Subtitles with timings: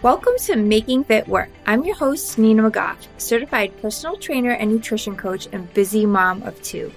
[0.00, 1.48] Welcome to Making Fit Work.
[1.66, 6.62] I'm your host, Nina McGough, certified personal trainer and nutrition coach and busy mom of
[6.62, 6.92] two.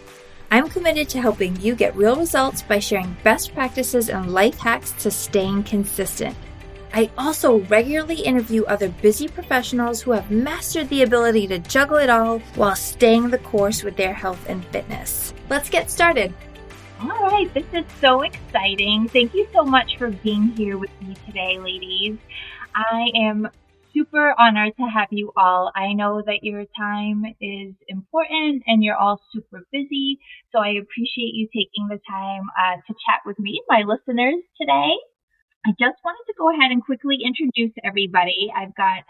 [0.51, 4.91] I'm committed to helping you get real results by sharing best practices and life hacks
[5.01, 6.37] to staying consistent.
[6.93, 12.11] I also regularly interview other busy professionals who have mastered the ability to juggle it
[12.11, 15.33] all while staying the course with their health and fitness.
[15.49, 16.31] Let's get started.
[17.01, 19.07] All right, this is so exciting.
[19.07, 22.19] Thank you so much for being here with me today, ladies.
[22.75, 23.49] I am
[23.93, 25.71] super honored to have you all.
[25.75, 30.19] I know that your time is important and you're all super busy,
[30.51, 34.95] so I appreciate you taking the time uh, to chat with me, my listeners, today.
[35.65, 38.51] I just wanted to go ahead and quickly introduce everybody.
[38.55, 39.03] I've got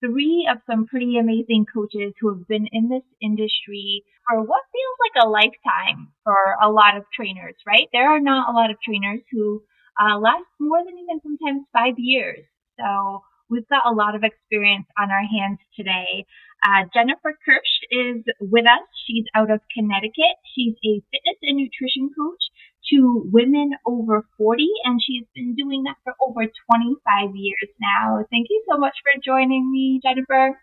[0.00, 4.98] three of some pretty amazing coaches who have been in this industry for what feels
[5.04, 7.88] like a lifetime for a lot of trainers, right?
[7.92, 9.62] There are not a lot of trainers who
[10.00, 12.44] uh, last more than even sometimes five years.
[12.78, 16.26] So we've got a lot of experience on our hands today.
[16.64, 18.86] Uh, Jennifer Kirsch is with us.
[19.06, 20.38] She's out of Connecticut.
[20.54, 22.42] She's a fitness and nutrition coach
[22.90, 28.24] to women over 40, and she's been doing that for over 25 years now.
[28.30, 30.58] Thank you so much for joining me, Jennifer.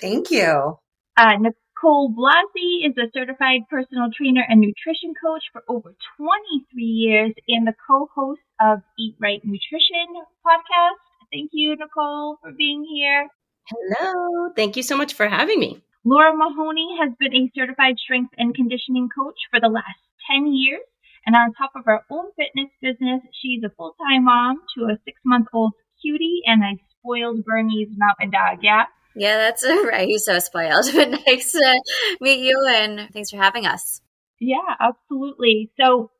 [0.00, 0.78] Thank you.
[1.16, 7.32] Uh, Nicole Blasi is a certified personal trainer and nutrition coach for over 23 years
[7.48, 10.08] and the co-host of Eat Right Nutrition
[10.46, 11.11] podcast.
[11.32, 13.28] Thank you, Nicole, for being here.
[13.66, 14.50] Hello.
[14.54, 15.82] Thank you so much for having me.
[16.04, 20.80] Laura Mahoney has been a certified strength and conditioning coach for the last 10 years.
[21.24, 24.98] And on top of her own fitness business, she's a full time mom to a
[25.04, 25.72] six month old
[26.02, 28.58] cutie and a spoiled Bernese mountain dog.
[28.62, 28.84] Yeah.
[29.14, 30.08] Yeah, that's right.
[30.08, 30.86] He's so spoiled.
[30.94, 31.80] But nice to
[32.20, 34.00] meet you and thanks for having us.
[34.40, 35.70] Yeah, absolutely.
[35.80, 36.10] So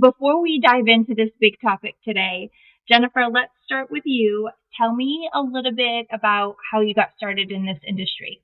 [0.00, 2.50] before we dive into this big topic today,
[2.88, 4.48] Jennifer, let's start with you.
[4.80, 8.40] Tell me a little bit about how you got started in this industry.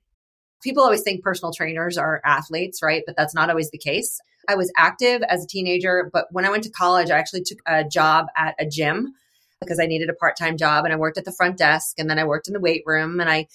[0.62, 3.02] People always think personal trainers are athletes, right?
[3.06, 4.20] But that's not always the case.
[4.48, 7.58] I was active as a teenager, but when I went to college, I actually took
[7.66, 9.14] a job at a gym
[9.60, 12.10] because I needed a part time job and I worked at the front desk and
[12.10, 13.46] then I worked in the weight room and I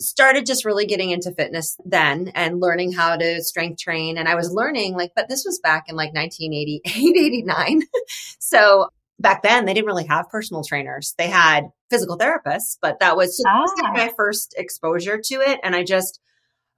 [0.00, 4.18] started just really getting into fitness then and learning how to strength train.
[4.18, 7.82] And I was learning like, but this was back in like 1988, 89.
[8.40, 8.88] so
[9.18, 11.14] back then they didn't really have personal trainers.
[11.18, 13.64] They had physical therapists, but that was, ah.
[13.92, 15.60] my first exposure to it.
[15.62, 16.20] And I just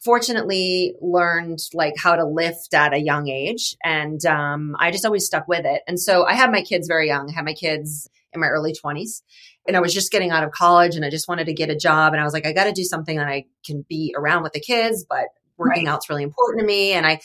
[0.04, 3.76] fortunately learned like how to lift at a young age.
[3.82, 5.82] And um, I just always stuck with it.
[5.88, 7.30] And so I had my kids very young.
[7.30, 9.22] I had my kids in my early 20s.
[9.66, 11.76] And I was just getting out of college and I just wanted to get a
[11.76, 12.12] job.
[12.12, 14.52] And I was like, I got to do something that I can be around with
[14.52, 15.26] the kids, but
[15.56, 15.92] working right.
[15.92, 16.92] out's really important to me.
[16.92, 17.20] And I,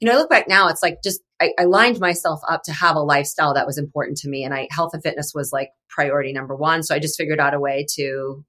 [0.00, 2.72] you know, I look back now, it's like just I, I, lined myself up to
[2.72, 4.44] have a lifestyle that was important to me.
[4.44, 6.82] And I health and fitness was like priority number one.
[6.82, 8.44] So I just figured out a way to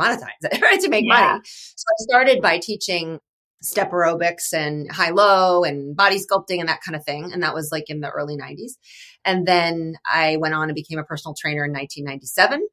[0.00, 0.80] monetize it, right?
[0.80, 1.32] To make yeah.
[1.32, 1.40] money.
[1.44, 3.18] So I started by teaching
[3.60, 7.32] step aerobics and high low and body sculpting and that kind of thing.
[7.32, 8.72] And that was like in the early 90s.
[9.24, 12.66] And then I went on and became a personal trainer in 1997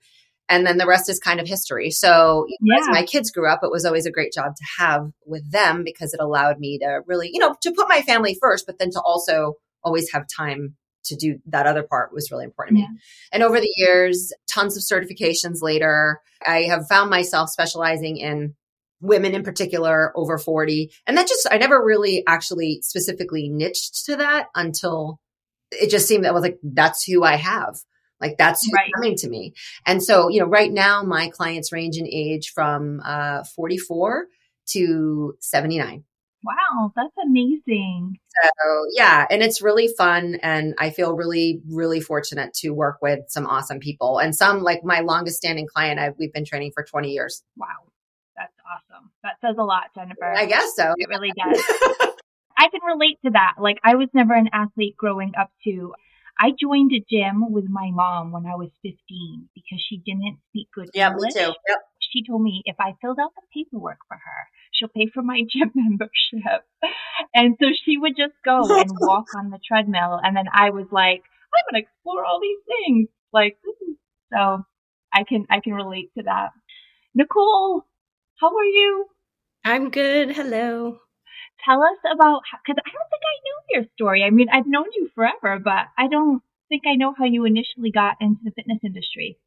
[0.48, 1.92] and then the rest is kind of history.
[1.92, 2.80] So yeah.
[2.80, 5.84] as my kids grew up, it was always a great job to have with them
[5.84, 8.92] because it allowed me to really, you know, to put my family first, but then
[8.92, 12.90] to also always have time to do that other part was really important to me.
[13.32, 18.56] And over the years, tons of certifications later, I have found myself specializing in
[19.02, 20.92] women in particular over 40.
[21.06, 25.20] And that just, I never really actually specifically niched to that until
[25.72, 27.76] it just seemed that was like, that's who I have.
[28.22, 28.92] Like that's right.
[28.96, 29.54] coming to me.
[29.86, 34.28] And so, you know, right now my clients range in age from uh, 44
[34.68, 36.04] to 79.
[36.46, 38.20] Wow, that's amazing.
[38.44, 40.38] So, yeah, and it's really fun.
[40.44, 44.20] And I feel really, really fortunate to work with some awesome people.
[44.20, 47.42] And some, like my longest standing client, I've, we've been training for 20 years.
[47.58, 47.68] Wow,
[48.38, 49.10] that's awesome.
[49.24, 50.24] That says a lot, Jennifer.
[50.24, 50.94] I guess so.
[50.98, 51.64] It really does.
[52.58, 53.56] I can relate to that.
[53.60, 55.94] Like, I was never an athlete growing up, too.
[56.40, 60.68] I joined a gym with my mom when I was 15 because she didn't speak
[60.74, 61.36] good yeah, English.
[61.36, 61.54] Me too.
[61.68, 61.80] Yep.
[62.12, 64.42] She told me if I filled out the paperwork for her,
[64.74, 66.66] she'll pay for my gym membership.
[67.34, 70.20] And so she would just go and walk on the treadmill.
[70.22, 71.24] And then I was like,
[71.56, 73.08] I'm going to explore all these things.
[73.32, 73.58] Like,
[74.34, 74.66] so
[75.14, 76.50] I can, I can relate to that.
[77.14, 77.86] Nicole,
[78.40, 79.08] how are you?
[79.64, 80.32] I'm good.
[80.36, 81.00] Hello
[81.66, 84.24] tell us about because I don't think I know your story.
[84.24, 87.92] I mean, I've known you forever, but I don't think I know how you initially
[87.92, 89.38] got into the fitness industry.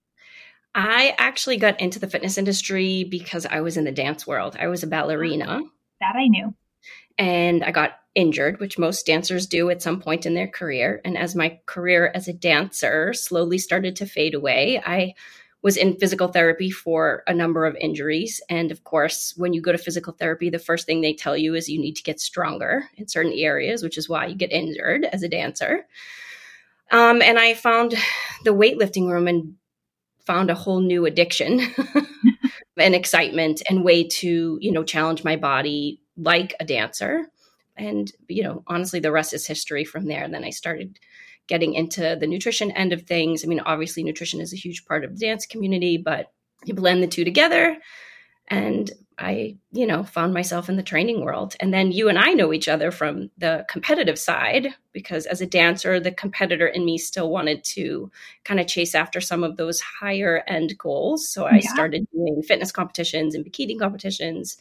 [0.74, 4.56] I actually got into the fitness industry because I was in the dance world.
[4.58, 5.62] I was a ballerina.
[6.00, 6.54] That I knew.
[7.16, 11.00] And I got injured, which most dancers do at some point in their career.
[11.04, 15.14] And as my career as a dancer slowly started to fade away, I
[15.62, 18.40] was in physical therapy for a number of injuries.
[18.48, 21.54] And of course, when you go to physical therapy, the first thing they tell you
[21.54, 25.04] is you need to get stronger in certain areas, which is why you get injured
[25.04, 25.86] as a dancer.
[26.90, 27.94] Um, and I found
[28.44, 29.54] the weightlifting room and
[30.24, 31.60] found a whole new addiction
[32.76, 37.26] and excitement and way to, you know, challenge my body like a dancer.
[37.76, 40.22] And, you know, honestly, the rest is history from there.
[40.22, 40.98] And then I started
[41.48, 43.44] getting into the nutrition end of things.
[43.44, 46.32] I mean, obviously, nutrition is a huge part of the dance community, but
[46.64, 47.76] you blend the two together.
[48.48, 51.56] And I, you know, found myself in the training world.
[51.58, 55.46] And then you and I know each other from the competitive side because as a
[55.46, 58.10] dancer, the competitor in me still wanted to
[58.44, 61.28] kind of chase after some of those higher end goals.
[61.28, 61.72] So I yeah.
[61.72, 64.56] started doing fitness competitions and bikini competitions.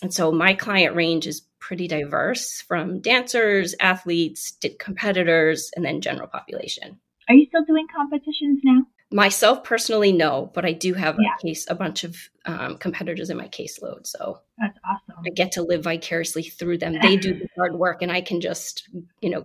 [0.00, 6.28] And so my client range is pretty diverse from dancers, athletes, competitors, and then general
[6.28, 6.98] population.
[7.28, 8.82] Are you still doing competitions now?
[9.12, 11.34] Myself personally, no, but I do have yeah.
[11.38, 12.16] a case, a bunch of
[12.46, 14.06] um, competitors in my caseload.
[14.06, 15.22] So that's awesome.
[15.24, 16.96] I get to live vicariously through them.
[17.00, 18.88] They do the hard work, and I can just,
[19.20, 19.44] you know,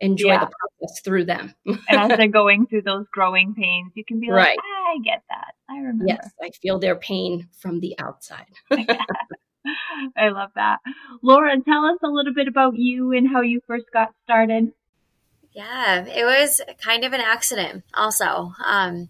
[0.00, 0.40] enjoy yeah.
[0.40, 1.54] the process through them.
[1.66, 4.58] and as they're going through those growing pains, you can be like, right.
[4.58, 5.54] I get that.
[5.68, 6.04] I remember.
[6.06, 8.52] Yes, I feel their pain from the outside.
[10.16, 10.78] I love that.
[11.22, 14.72] Laura, tell us a little bit about you and how you first got started.
[15.52, 18.52] Yeah, it was kind of an accident, also.
[18.64, 19.08] Um,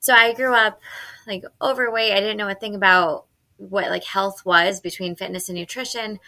[0.00, 0.80] so I grew up
[1.26, 2.12] like overweight.
[2.12, 3.26] I didn't know a thing about
[3.56, 6.18] what like health was between fitness and nutrition.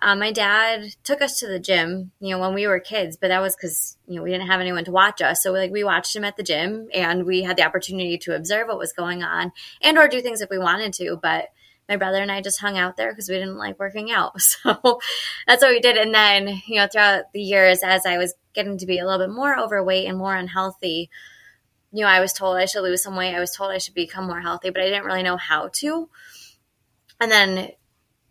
[0.00, 3.28] Um, my dad took us to the gym, you know, when we were kids, but
[3.28, 5.42] that was because you know we didn't have anyone to watch us.
[5.42, 8.68] So like we watched him at the gym, and we had the opportunity to observe
[8.68, 9.52] what was going on
[9.82, 11.18] and or do things if we wanted to.
[11.20, 11.48] But
[11.88, 14.34] my brother and I just hung out there because we didn't like working out.
[14.40, 15.00] So
[15.46, 15.96] that's what we did.
[15.96, 19.26] And then, you know, throughout the years, as I was getting to be a little
[19.26, 21.10] bit more overweight and more unhealthy,
[21.92, 23.34] you know, I was told I should lose some weight.
[23.34, 26.08] I was told I should become more healthy, but I didn't really know how to.
[27.20, 27.70] And then,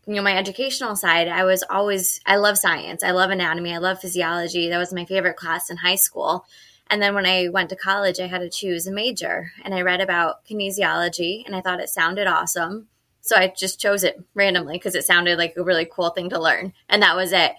[0.06, 3.02] you know, my educational side, I was always, I love science.
[3.02, 3.74] I love anatomy.
[3.74, 4.68] I love physiology.
[4.68, 6.44] That was my favorite class in high school.
[6.90, 9.80] And then when I went to college, I had to choose a major and I
[9.80, 12.88] read about kinesiology and I thought it sounded awesome.
[13.24, 16.38] So I just chose it randomly because it sounded like a really cool thing to
[16.38, 16.74] learn.
[16.90, 17.52] And that was it.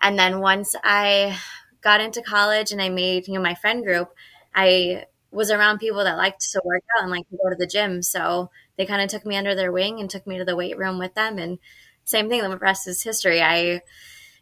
[0.00, 1.38] And then once I
[1.80, 4.12] got into college and I made, you know, my friend group,
[4.52, 7.68] I was around people that liked to work out and like to go to the
[7.68, 8.02] gym.
[8.02, 10.76] So they kind of took me under their wing and took me to the weight
[10.76, 11.38] room with them.
[11.38, 11.60] And
[12.04, 13.40] same thing, the rest is history.
[13.40, 13.82] I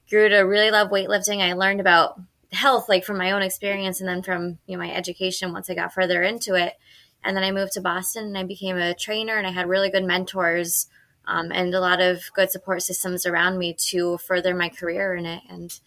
[0.09, 1.41] grew to really love weightlifting.
[1.41, 2.19] I learned about
[2.53, 5.75] health like from my own experience and then from you know my education once I
[5.75, 6.75] got further into it.
[7.23, 9.91] And then I moved to Boston and I became a trainer and I had really
[9.91, 10.87] good mentors
[11.27, 15.27] um, and a lot of good support systems around me to further my career in
[15.27, 15.43] it.
[15.49, 15.79] And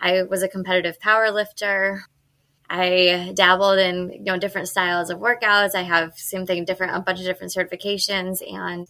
[0.00, 2.04] I was a competitive power lifter.
[2.70, 5.74] I dabbled in you know different styles of workouts.
[5.74, 8.86] I have same thing, different a bunch of different certifications, and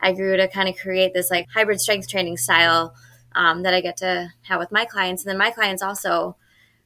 [0.00, 2.94] I grew to kind of create this like hybrid strength training style
[3.34, 5.24] um, that I get to have with my clients.
[5.24, 6.36] And then my clients also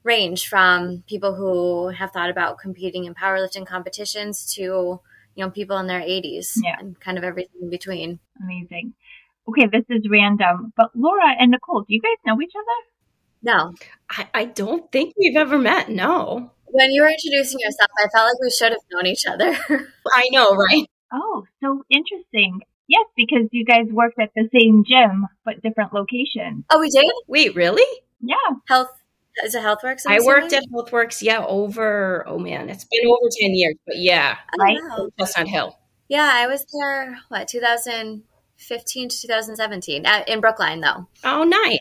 [0.03, 5.79] range from people who have thought about competing in powerlifting competitions to you know people
[5.79, 6.77] in their 80s yeah.
[6.79, 8.95] and kind of everything in between amazing
[9.49, 12.89] okay this is random but laura and nicole do you guys know each other
[13.43, 13.75] no
[14.11, 18.29] i, I don't think we've ever met no when you were introducing yourself i felt
[18.29, 19.57] like we should have known each other
[20.13, 25.29] i know right oh so interesting Yes, because you guys worked at the same gym
[25.45, 26.65] but different locations.
[26.71, 27.05] Oh, we did?
[27.29, 27.87] Wait, really?
[28.21, 28.35] Yeah.
[28.67, 28.91] Health
[29.45, 30.03] is it HealthWorks?
[30.07, 33.99] I'm i worked at HealthWorks, yeah, over oh man, it's been over ten years, but
[33.99, 34.79] yeah, oh, right,
[35.19, 35.77] Chestnut Hill.
[36.11, 37.19] Yeah, I was there.
[37.29, 41.07] What 2015 to 2017 at, in Brookline, though.
[41.23, 41.79] Oh, nice.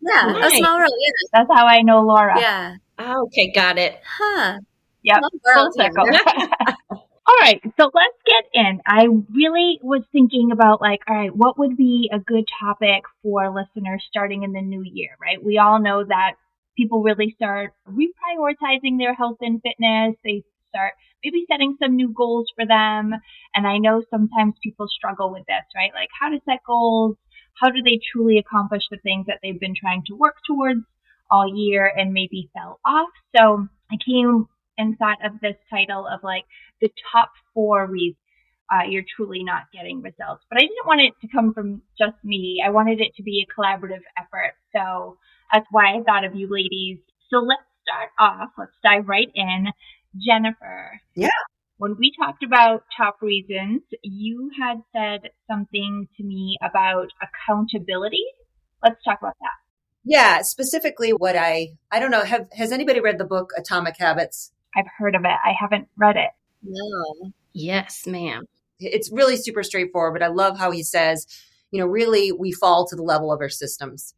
[0.00, 0.54] Yeah, nice.
[0.54, 0.92] a small world.
[0.96, 2.38] Yeah, that's how I know Laura.
[2.38, 2.76] Yeah.
[3.00, 4.00] Oh, okay, got it.
[4.06, 4.60] Huh.
[5.02, 5.20] Yep.
[5.54, 6.06] Full circle.
[6.90, 8.80] all right, so let's get in.
[8.86, 13.52] I really was thinking about like, all right, what would be a good topic for
[13.52, 15.44] listeners starting in the new year, right?
[15.44, 16.34] We all know that
[16.76, 20.16] people really start reprioritizing their health and fitness.
[20.24, 23.12] They start maybe setting some new goals for them.
[23.54, 25.92] And I know sometimes people struggle with this, right?
[25.94, 27.16] Like how to set goals.
[27.60, 30.80] How do they truly accomplish the things that they've been trying to work towards
[31.30, 33.10] all year and maybe fell off?
[33.36, 34.46] So I came
[34.78, 36.44] and thought of this title of like
[36.80, 38.16] the top four reasons
[38.72, 40.44] uh, you're truly not getting results.
[40.48, 42.62] But I didn't want it to come from just me.
[42.64, 44.54] I wanted it to be a collaborative effort.
[44.74, 45.18] So
[45.52, 46.98] that's why I thought of you ladies.
[47.30, 48.50] So let's start off.
[48.58, 49.66] Let's dive right in.
[50.16, 51.00] Jennifer.
[51.14, 51.28] Yeah.
[51.78, 58.24] When we talked about top reasons, you had said something to me about accountability.
[58.82, 59.56] Let's talk about that.
[60.04, 64.52] Yeah, specifically what I I don't know, have has anybody read the book Atomic Habits?
[64.76, 65.28] I've heard of it.
[65.28, 66.30] I haven't read it.
[66.62, 67.32] No.
[67.52, 68.44] Yes, ma'am.
[68.78, 71.26] It's really super straightforward, but I love how he says,
[71.70, 74.14] you know, really we fall to the level of our systems.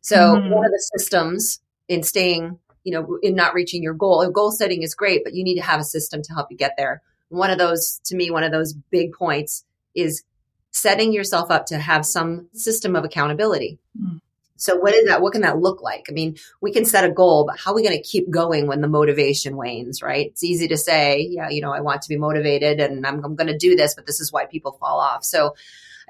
[0.00, 0.50] So mm-hmm.
[0.50, 4.82] one of the systems in staying, you know, in not reaching your goal, goal setting
[4.82, 7.02] is great, but you need to have a system to help you get there.
[7.28, 9.64] One of those, to me, one of those big points
[9.94, 10.22] is
[10.70, 13.78] setting yourself up to have some system of accountability.
[14.00, 14.20] Mm.
[14.56, 15.22] So what is that?
[15.22, 16.06] What can that look like?
[16.08, 18.66] I mean, we can set a goal, but how are we going to keep going
[18.66, 20.26] when the motivation wanes, right?
[20.26, 23.36] It's easy to say, yeah, you know, I want to be motivated and I'm, I'm
[23.36, 25.24] going to do this, but this is why people fall off.
[25.24, 25.54] So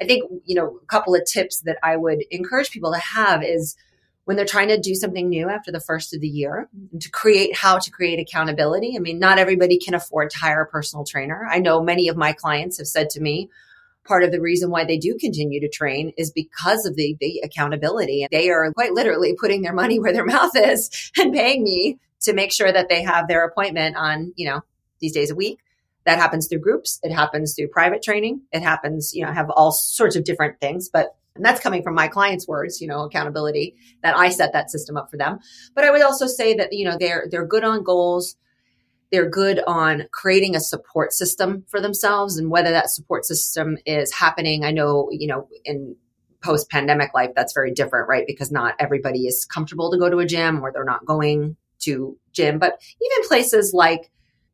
[0.00, 3.42] I think, you know, a couple of tips that I would encourage people to have
[3.42, 3.76] is
[4.24, 6.68] when they're trying to do something new after the first of the year
[7.00, 8.94] to create how to create accountability.
[8.94, 11.48] I mean, not everybody can afford to hire a personal trainer.
[11.50, 13.48] I know many of my clients have said to me,
[14.04, 17.40] part of the reason why they do continue to train is because of the, the
[17.44, 18.26] accountability.
[18.30, 22.32] They are quite literally putting their money where their mouth is and paying me to
[22.32, 24.62] make sure that they have their appointment on, you know,
[25.00, 25.60] these days a week.
[26.08, 26.98] That happens through groups.
[27.02, 28.40] It happens through private training.
[28.50, 31.94] It happens, you know, have all sorts of different things, but and that's coming from
[31.94, 35.38] my clients' words, you know, accountability that I set that system up for them.
[35.74, 38.36] But I would also say that, you know, they're, they're good on goals
[39.10, 44.12] they're good on creating a support system for themselves and whether that support system is
[44.12, 44.64] happening.
[44.64, 45.96] I know, you know, in
[46.42, 48.26] post pandemic life, that's very different, right?
[48.26, 52.18] Because not everybody is comfortable to go to a gym or they're not going to
[52.32, 54.10] gym, but even places like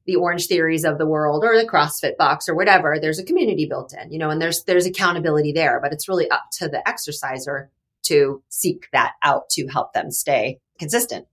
[0.06, 3.66] the orange theories of the world or the CrossFit box or whatever, there's a community
[3.66, 6.87] built in, you know, and there's, there's accountability there, but it's really up to the
[6.87, 7.70] exerciser
[8.04, 11.26] to seek that out to help them stay consistent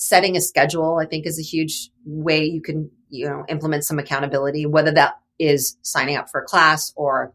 [0.00, 3.98] setting a schedule, I think is a huge way you can, you know, implement some
[3.98, 7.34] accountability, whether that is signing up for a class or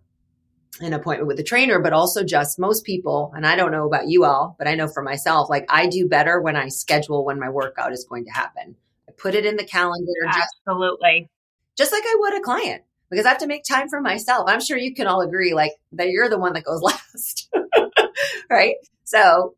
[0.81, 4.07] an appointment with a trainer, but also just most people, and I don't know about
[4.07, 7.39] you all, but I know for myself, like I do better when I schedule when
[7.39, 8.75] my workout is going to happen.
[9.15, 10.12] I put it in the calendar.
[10.27, 11.29] Absolutely.
[11.77, 14.45] Just, just like I would a client because I have to make time for myself.
[14.48, 17.50] I'm sure you can all agree, like that you're the one that goes last.
[18.50, 18.75] right.
[19.03, 19.55] So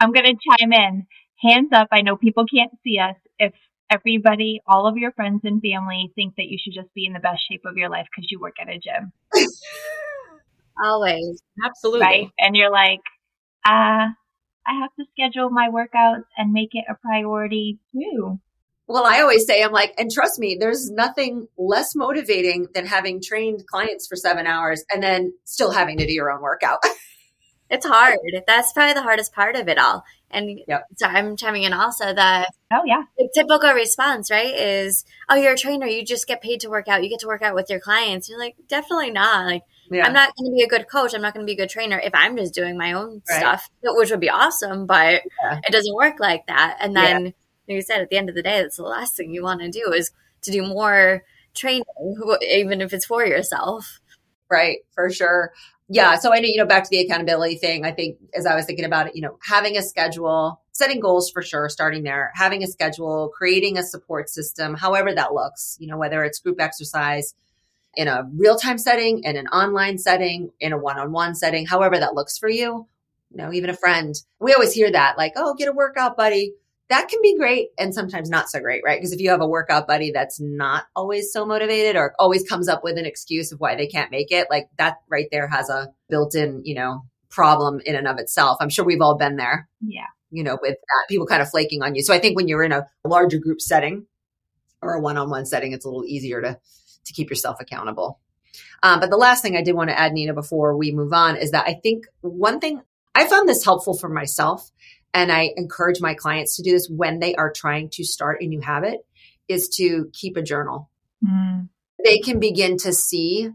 [0.00, 1.06] I'm going to chime in
[1.42, 1.88] hands up.
[1.92, 3.16] I know people can't see us.
[3.38, 3.52] If
[3.90, 7.20] everybody, all of your friends and family think that you should just be in the
[7.20, 9.12] best shape of your life because you work at a gym.
[10.82, 11.42] Always.
[11.64, 12.04] Absolutely.
[12.04, 12.28] Right.
[12.38, 13.00] And you're like,
[13.66, 14.12] uh,
[14.66, 18.38] I have to schedule my workouts and make it a priority too.
[18.88, 23.20] Well, I always say, I'm like, and trust me, there's nothing less motivating than having
[23.22, 26.78] trained clients for seven hours and then still having to do your own workout.
[27.70, 28.18] it's hard.
[28.46, 30.04] That's probably the hardest part of it all.
[30.30, 30.86] And yep.
[30.96, 35.54] so I'm chiming in also that oh yeah, the typical response right is oh you're
[35.54, 37.70] a trainer you just get paid to work out you get to work out with
[37.70, 38.28] your clients.
[38.28, 40.06] You're like definitely not like yeah.
[40.06, 41.14] I'm not going to be a good coach.
[41.14, 43.38] I'm not going to be a good trainer if I'm just doing my own right.
[43.38, 45.60] stuff, which would be awesome, but yeah.
[45.66, 46.76] it doesn't work like that.
[46.80, 47.30] And then, yeah.
[47.68, 49.60] Like you said, at the end of the day, that's the last thing you want
[49.60, 50.10] to do is
[50.42, 51.84] to do more training,
[52.42, 54.00] even if it's for yourself.
[54.50, 55.52] Right, for sure
[55.90, 58.54] yeah, so I know, you know, back to the accountability thing, I think as I
[58.54, 62.30] was thinking about it, you know, having a schedule, setting goals for sure, starting there,
[62.34, 66.60] having a schedule, creating a support system, however that looks, you know, whether it's group
[66.60, 67.34] exercise
[67.94, 71.64] in a real time setting, in an online setting, in a one on one setting,
[71.64, 72.86] however that looks for you,
[73.30, 74.14] you know, even a friend.
[74.38, 76.52] We always hear that like, oh, get a workout buddy
[76.88, 78.98] that can be great and sometimes not so great, right?
[78.98, 82.68] Because if you have a workout buddy that's not always so motivated or always comes
[82.68, 85.68] up with an excuse of why they can't make it, like that right there has
[85.68, 88.56] a built in, you know, problem in and of itself.
[88.60, 89.68] I'm sure we've all been there.
[89.80, 90.06] Yeah.
[90.30, 92.02] You know, with that, people kind of flaking on you.
[92.02, 94.06] So I think when you're in a larger group setting
[94.80, 96.58] or a one on one setting, it's a little easier to,
[97.04, 98.18] to keep yourself accountable.
[98.82, 101.36] Um, but the last thing I did want to add, Nina, before we move on
[101.36, 102.80] is that I think one thing
[103.14, 104.70] I found this helpful for myself
[105.14, 108.46] and I encourage my clients to do this when they are trying to start a
[108.46, 109.06] new habit
[109.48, 110.90] is to keep a journal.
[111.24, 111.68] Mm.
[112.04, 113.50] They can begin to see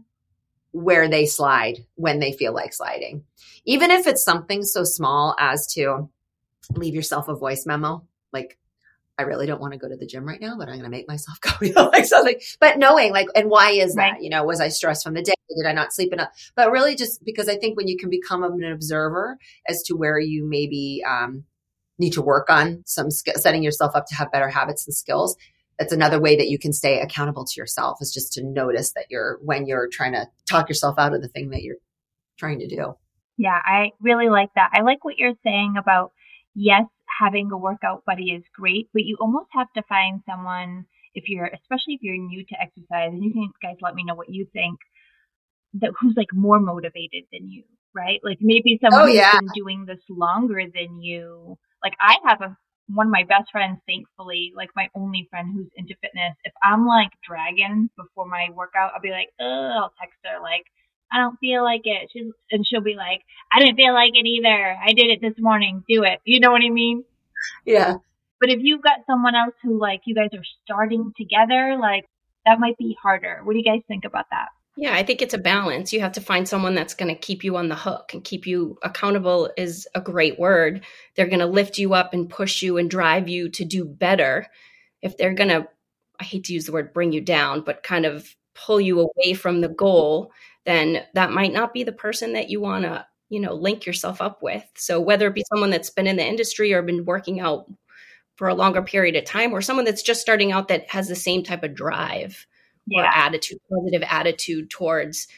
[0.72, 3.24] where they slide when they feel like sliding.
[3.64, 6.10] Even if it's something so small as to
[6.72, 8.58] leave yourself a voice memo, like,
[9.16, 10.90] I really don't want to go to the gym right now, but I'm going to
[10.90, 12.36] make myself go, you know, like something.
[12.60, 14.14] But knowing, like, and why is right.
[14.14, 14.22] that?
[14.22, 15.34] You know, was I stressed from the day?
[15.56, 16.30] Did I not sleep enough?
[16.56, 20.18] But really, just because I think when you can become an observer as to where
[20.18, 21.44] you maybe um,
[21.98, 25.36] need to work on some sk- setting yourself up to have better habits and skills,
[25.78, 29.06] that's another way that you can stay accountable to yourself is just to notice that
[29.10, 31.76] you're when you're trying to talk yourself out of the thing that you're
[32.38, 32.94] trying to do.
[33.36, 34.70] Yeah, I really like that.
[34.72, 36.12] I like what you're saying about
[36.54, 41.28] yes, having a workout buddy is great, but you almost have to find someone if
[41.28, 44.30] you're, especially if you're new to exercise, and you can guys let me know what
[44.30, 44.78] you think,
[45.74, 47.62] that who's like more motivated than you,
[47.94, 48.20] right?
[48.22, 49.32] Like maybe oh, someone oh, yeah.
[49.32, 51.56] who's been doing this longer than you.
[51.82, 52.56] Like I have a
[52.88, 56.86] one of my best friends, thankfully, like my only friend who's into fitness, if I'm
[56.86, 60.64] like dragging before my workout, I'll be like, oh, I'll text her like,
[61.12, 62.10] I don't feel like it.
[62.12, 64.76] She's, and she'll be like, I didn't feel like it either.
[64.84, 65.84] I did it this morning.
[65.88, 66.20] Do it.
[66.24, 67.04] You know what I mean?
[67.64, 67.96] Yeah.
[68.40, 72.04] But if you've got someone else who like you guys are starting together, like
[72.46, 73.40] that might be harder.
[73.44, 74.48] What do you guys think about that?
[74.76, 75.92] Yeah, I think it's a balance.
[75.92, 78.44] You have to find someone that's going to keep you on the hook and keep
[78.44, 80.84] you accountable is a great word.
[81.14, 84.48] They're going to lift you up and push you and drive you to do better.
[85.00, 85.68] If they're going to,
[86.18, 89.34] I hate to use the word bring you down, but kind of pull you away
[89.34, 90.32] from the goal,
[90.66, 94.20] then that might not be the person that you want to, you know, link yourself
[94.20, 94.64] up with.
[94.76, 97.70] So whether it be someone that's been in the industry or been working out
[98.36, 101.14] for a longer period of time or someone that's just starting out that has the
[101.14, 102.46] same type of drive
[102.86, 103.02] yeah.
[103.02, 105.28] or attitude, positive attitude towards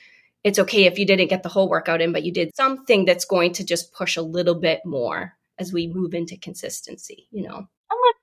[0.47, 3.25] it's okay if you didn't get the whole workout in, but you did something that's
[3.25, 7.67] going to just push a little bit more as we move into consistency, you know?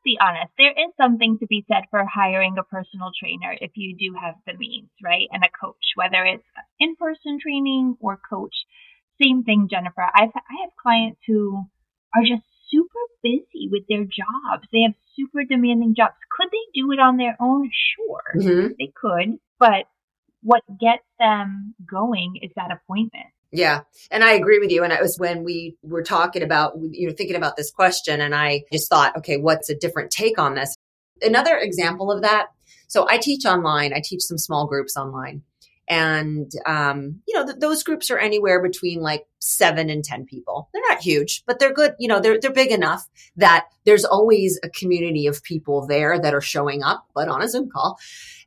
[0.03, 3.95] Be honest, there is something to be said for hiring a personal trainer if you
[3.95, 5.27] do have the means, right?
[5.31, 6.43] And a coach, whether it's
[6.79, 8.55] in person training or coach.
[9.21, 10.03] Same thing, Jennifer.
[10.03, 11.63] I've, I have clients who
[12.13, 14.67] are just super busy with their jobs.
[14.71, 16.15] They have super demanding jobs.
[16.35, 17.69] Could they do it on their own?
[17.71, 18.73] Sure, mm-hmm.
[18.77, 19.39] they could.
[19.59, 19.85] But
[20.41, 23.31] what gets them going is that appointment.
[23.53, 23.81] Yeah.
[24.09, 24.83] And I agree with you.
[24.83, 28.33] And it was when we were talking about, you know, thinking about this question, and
[28.33, 30.75] I just thought, okay, what's a different take on this?
[31.21, 32.47] Another example of that.
[32.87, 35.43] So I teach online, I teach some small groups online.
[35.87, 40.69] And, um, you know, th- those groups are anywhere between like seven and 10 people.
[40.73, 41.93] They're not huge, but they're good.
[41.99, 43.05] You know, they're, they're big enough
[43.35, 47.47] that there's always a community of people there that are showing up, but on a
[47.47, 47.99] Zoom call.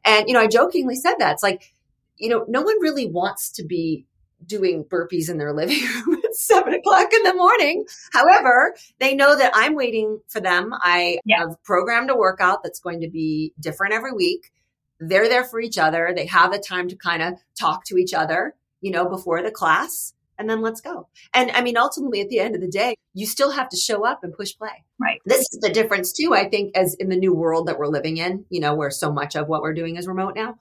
[0.05, 1.75] And, you know, I jokingly said that it's like,
[2.17, 4.07] you know, no one really wants to be
[4.47, 7.85] doing burpees in their living room at seven o'clock in the morning.
[8.13, 10.73] However, they know that I'm waiting for them.
[10.75, 11.41] I yeah.
[11.41, 14.53] have programmed a workout that's going to be different every week
[15.01, 16.13] they're there for each other.
[16.15, 19.51] They have the time to kind of talk to each other, you know, before the
[19.51, 21.09] class and then let's go.
[21.33, 24.05] And I mean, ultimately at the end of the day, you still have to show
[24.07, 24.85] up and push play.
[25.01, 25.21] Right.
[25.25, 28.19] This is the difference too, I think, as in the new world that we're living
[28.19, 30.59] in, you know, where so much of what we're doing is remote now.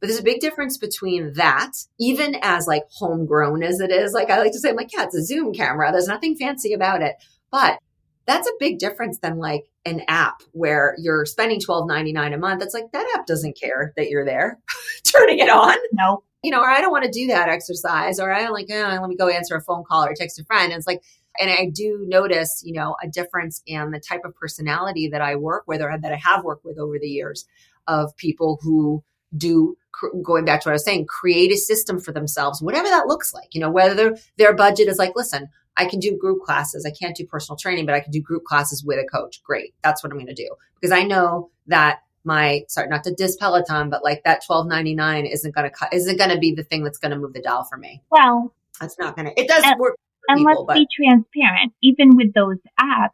[0.00, 4.12] But there's a big difference between that, even as like homegrown as it is.
[4.12, 5.90] Like I like to say, I'm like, yeah, it's a Zoom camera.
[5.90, 7.16] There's nothing fancy about it.
[7.50, 7.78] But
[8.26, 12.38] that's a big difference than like an app where you're spending twelve ninety nine a
[12.38, 12.62] month.
[12.62, 14.58] It's like that app doesn't care that you're there
[15.04, 15.76] turning it on.
[15.92, 16.22] No.
[16.42, 18.98] You know, or I don't want to do that exercise, or I don't like, oh,
[19.00, 20.72] let me go answer a phone call or text a friend.
[20.72, 21.02] And it's like,
[21.40, 25.36] and I do notice, you know, a difference in the type of personality that I
[25.36, 27.46] work with or that I have worked with over the years
[27.86, 29.02] of people who
[29.36, 29.76] do
[30.22, 33.32] going back to what I was saying, create a system for themselves, whatever that looks
[33.32, 33.54] like.
[33.54, 36.86] You know, whether their, their budget is like, listen, I can do group classes.
[36.86, 39.42] I can't do personal training, but I can do group classes with a coach.
[39.42, 39.74] Great.
[39.82, 43.36] That's what I'm going to do because I know that my sorry not to diss
[43.36, 46.64] Peloton, but like that twelve ninety nine isn't going to isn't going to be the
[46.64, 48.02] thing that's going to move the dial for me.
[48.10, 49.40] Well, that's not going to.
[49.40, 49.96] It does and, work.
[50.28, 50.74] And people, let's but.
[50.74, 51.72] be transparent.
[51.82, 53.10] Even with those apps,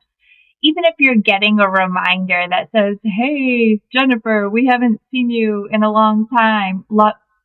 [0.62, 5.83] even if you're getting a reminder that says, "Hey, Jennifer, we haven't seen you in
[5.83, 6.85] a long time,"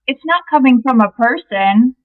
[0.08, 1.96] it's not coming from a person,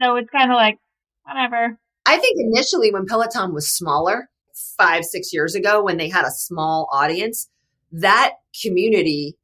[0.00, 0.78] so it's kind of like
[1.24, 1.78] whatever.
[2.06, 4.28] I think initially when Peloton was smaller,
[4.76, 7.48] five, six years ago, when they had a small audience,
[7.92, 9.36] that community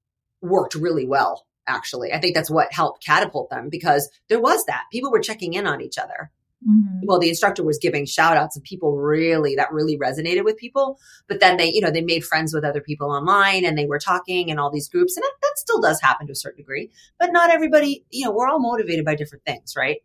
[0.43, 2.13] worked really well, actually.
[2.13, 4.85] I think that's what helped catapult them because there was that.
[4.93, 6.31] People were checking in on each other.
[6.69, 7.07] Mm-hmm.
[7.07, 10.99] Well, the instructor was giving shout outs and people really, that really resonated with people.
[11.27, 13.99] But then they, you know, they made friends with other people online and they were
[13.99, 15.17] talking in all these groups.
[15.17, 16.91] And that, that still does happen to a certain degree.
[17.19, 20.03] But not everybody, you know, we're all motivated by different things, right?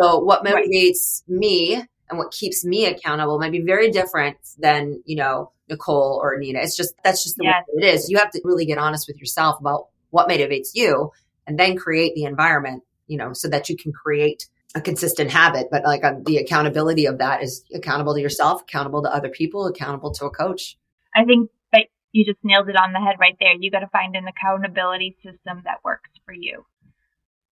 [0.00, 1.38] So what motivates right.
[1.38, 1.74] me
[2.10, 6.58] and what keeps me accountable might be very different than, you know, Nicole or Nina.
[6.58, 7.64] It's just, that's just the yes.
[7.68, 8.10] way it is.
[8.10, 11.12] You have to really get honest with yourself about what motivates you
[11.46, 15.68] and then create the environment, you know, so that you can create a consistent habit.
[15.70, 19.66] But like uh, the accountability of that is accountable to yourself, accountable to other people,
[19.66, 20.76] accountable to a coach.
[21.14, 23.54] I think that you just nailed it on the head right there.
[23.58, 26.64] You got to find an accountability system that works for you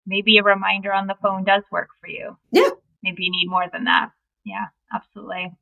[0.10, 2.36] maybe a reminder on the phone does work for you.
[2.52, 2.70] Yeah.
[3.04, 4.12] Maybe you need more than that.
[4.44, 5.54] Yeah, absolutely.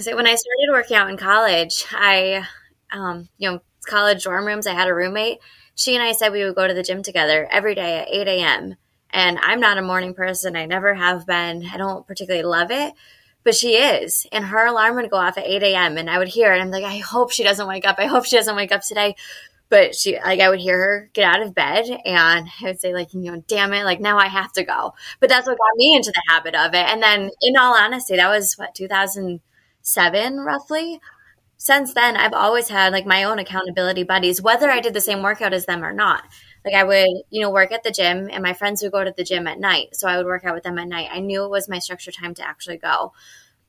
[0.00, 2.44] So when I started working out in college, I,
[2.92, 5.38] um, you know, college dorm rooms, I had a roommate.
[5.74, 8.28] She and I said we would go to the gym together every day at 8
[8.28, 8.76] a.m.
[9.10, 10.56] And I'm not a morning person.
[10.56, 11.66] I never have been.
[11.72, 12.92] I don't particularly love it,
[13.44, 14.26] but she is.
[14.32, 15.96] And her alarm would go off at 8 a.m.
[15.96, 16.60] And I would hear it.
[16.60, 17.96] I'm like, I hope she doesn't wake up.
[17.98, 19.14] I hope she doesn't wake up today
[19.68, 22.94] but she like I would hear her get out of bed and I would say
[22.94, 25.76] like you know damn it like now I have to go but that's what got
[25.76, 30.36] me into the habit of it and then in all honesty that was what 2007
[30.38, 31.00] roughly
[31.58, 35.22] since then, I've always had like my own accountability buddies, whether I did the same
[35.22, 36.24] workout as them or not.
[36.66, 39.14] Like I would, you know, work at the gym and my friends would go to
[39.16, 39.94] the gym at night.
[39.94, 41.08] So I would work out with them at night.
[41.12, 43.12] I knew it was my structured time to actually go.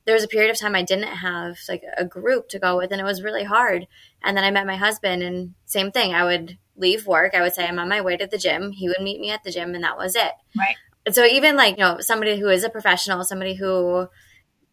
[0.04, 2.90] There was a period of time I didn't have like a group to go with
[2.90, 3.86] and it was really hard.
[4.24, 6.12] And then I met my husband and same thing.
[6.12, 7.34] I would leave work.
[7.34, 8.72] I would say I'm on my way to the gym.
[8.72, 10.32] He would meet me at the gym and that was it.
[10.58, 10.74] Right.
[11.06, 14.08] And so even like, you know, somebody who is a professional, somebody who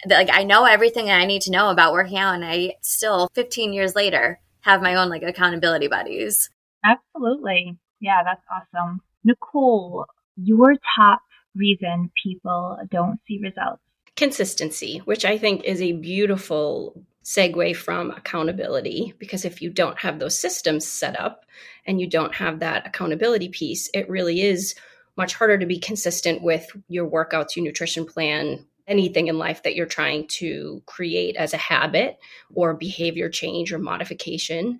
[0.08, 3.72] like I know everything I need to know about working out and I still 15
[3.72, 6.50] years later have my own like accountability buddies.
[6.84, 7.78] Absolutely.
[8.06, 9.02] Yeah, that's awesome.
[9.24, 10.06] Nicole,
[10.38, 11.22] your top
[11.56, 13.82] reason people don't see results?
[14.16, 20.20] Consistency, which I think is a beautiful segue from accountability because if you don't have
[20.20, 21.48] those systems set up
[21.88, 24.76] and you don't have that accountability piece, it really is
[25.18, 29.76] much harder to be consistent with your workouts, your nutrition plan, anything in life that
[29.76, 32.20] you're trying to create as a habit
[32.54, 34.78] or behavior change or modification.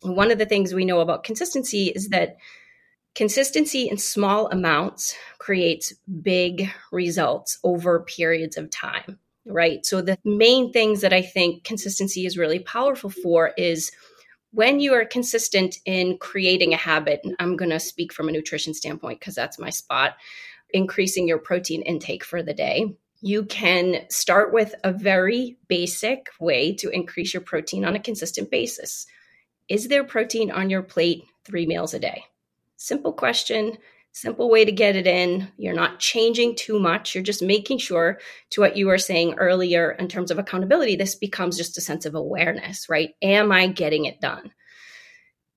[0.00, 2.36] One of the things we know about consistency is that
[3.14, 9.84] consistency in small amounts creates big results over periods of time, right?
[9.84, 13.90] So, the main things that I think consistency is really powerful for is
[14.52, 18.32] when you are consistent in creating a habit, and I'm going to speak from a
[18.32, 20.16] nutrition standpoint because that's my spot,
[20.70, 26.74] increasing your protein intake for the day you can start with a very basic way
[26.74, 29.06] to increase your protein on a consistent basis.
[29.68, 32.24] Is there protein on your plate three meals a day?
[32.76, 33.76] Simple question,
[34.12, 35.48] simple way to get it in.
[35.56, 37.14] You're not changing too much.
[37.14, 38.18] You're just making sure,
[38.50, 42.06] to what you were saying earlier in terms of accountability, this becomes just a sense
[42.06, 43.14] of awareness, right?
[43.22, 44.52] Am I getting it done?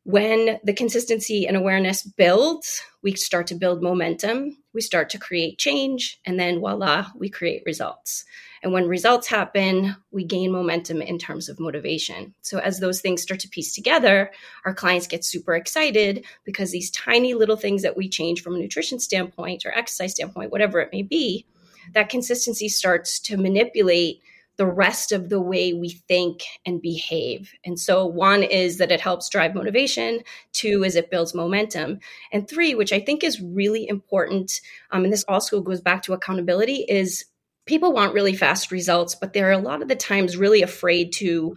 [0.03, 5.59] when the consistency and awareness builds, we start to build momentum, we start to create
[5.59, 8.25] change, and then voila, we create results.
[8.63, 12.33] And when results happen, we gain momentum in terms of motivation.
[12.41, 14.31] So, as those things start to piece together,
[14.65, 18.59] our clients get super excited because these tiny little things that we change from a
[18.59, 21.45] nutrition standpoint or exercise standpoint, whatever it may be,
[21.93, 24.21] that consistency starts to manipulate
[24.57, 27.51] the rest of the way we think and behave.
[27.65, 30.21] And so, one is that it helps drive motivation,
[30.51, 31.99] two is it builds momentum,
[32.31, 36.13] and three, which I think is really important, um, and this also goes back to
[36.13, 37.25] accountability, is
[37.71, 41.55] people want really fast results, but they're a lot of the times really afraid to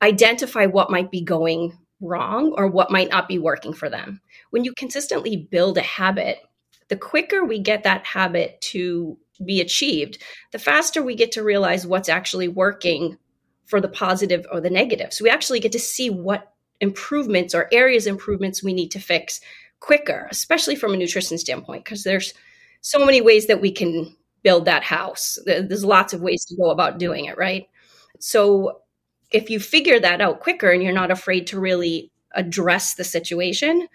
[0.00, 4.20] identify what might be going wrong or what might not be working for them.
[4.50, 6.38] When you consistently build a habit,
[6.86, 11.84] the quicker we get that habit to be achieved, the faster we get to realize
[11.84, 13.18] what's actually working
[13.64, 15.12] for the positive or the negative.
[15.12, 19.40] So we actually get to see what improvements or areas improvements we need to fix
[19.80, 22.32] quicker, especially from a nutrition standpoint, because there's
[22.80, 24.14] so many ways that we can
[24.46, 25.40] build that house.
[25.44, 27.66] There's lots of ways to go about doing it, right?
[28.20, 28.82] So
[29.32, 33.88] if you figure that out quicker and you're not afraid to really address the situation,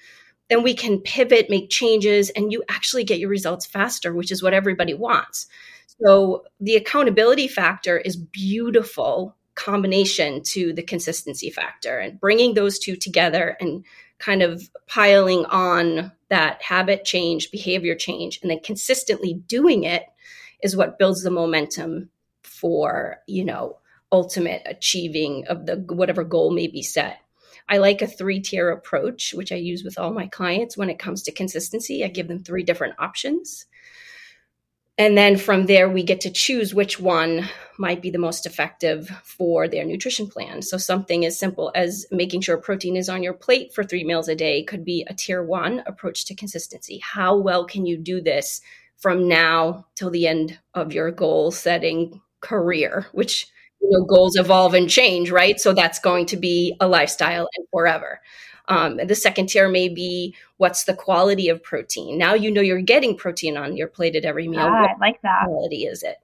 [0.50, 4.44] then we can pivot, make changes, and you actually get your results faster, which is
[4.44, 5.48] what everybody wants.
[6.04, 12.98] So the accountability factor is beautiful combination to the consistency factor and bringing those two
[12.98, 13.86] together and
[14.20, 20.04] kind of piling on that habit change, behavior change, and then consistently doing it
[20.62, 22.10] is what builds the momentum
[22.44, 23.78] for, you know,
[24.12, 27.20] ultimate achieving of the whatever goal may be set.
[27.70, 31.00] I like a three tier approach, which I use with all my clients when it
[31.00, 32.04] comes to consistency.
[32.04, 33.66] I give them three different options.
[34.98, 39.10] And then from there, we get to choose which one might be the most effective
[39.24, 40.62] for their nutrition plan.
[40.62, 44.28] So, something as simple as making sure protein is on your plate for three meals
[44.28, 47.00] a day could be a tier one approach to consistency.
[47.00, 48.62] How well can you do this
[49.02, 53.48] from now till the end of your goal setting career, which
[53.82, 55.60] you know goals evolve and change right?
[55.60, 58.22] So that's going to be a lifestyle and forever.
[58.68, 62.18] Um, the second tier may be what's the quality of protein?
[62.18, 64.62] Now you know you're getting protein on your plate at every meal.
[64.62, 65.46] Ah, i like that.
[65.46, 66.18] Quality is it?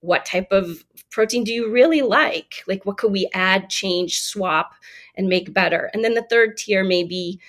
[0.00, 2.62] What type of protein do you really like?
[2.68, 4.74] Like what could we add change swap
[5.14, 5.90] and make better?
[5.94, 7.40] And then the third tier may be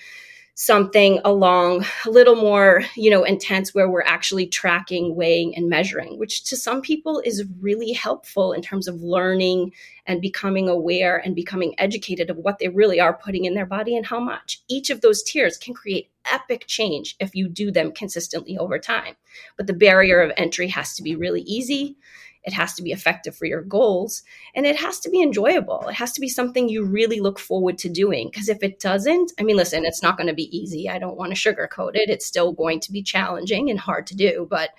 [0.54, 6.20] something along a little more, you know, intense where we're actually tracking, weighing, and measuring,
[6.20, 9.72] which to some people is really helpful in terms of learning
[10.06, 13.96] and becoming aware and becoming educated of what they really are putting in their body
[13.96, 14.62] and how much.
[14.68, 19.16] Each of those tiers can create epic change if you do them consistently over time.
[19.58, 21.98] But the barrier of entry has to be really easy
[22.44, 24.24] it has to be effective for your goals,
[24.56, 25.88] and it has to be enjoyable.
[25.88, 28.30] It has to be something you really look forward to doing.
[28.32, 30.90] Because if it doesn't, I mean, listen, it's not going to be easy.
[30.90, 32.10] I don't want to sugarcoat it.
[32.10, 34.72] It's still going to be challenging and hard to do, but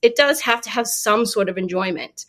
[0.00, 2.24] it does have to have some sort of enjoyment.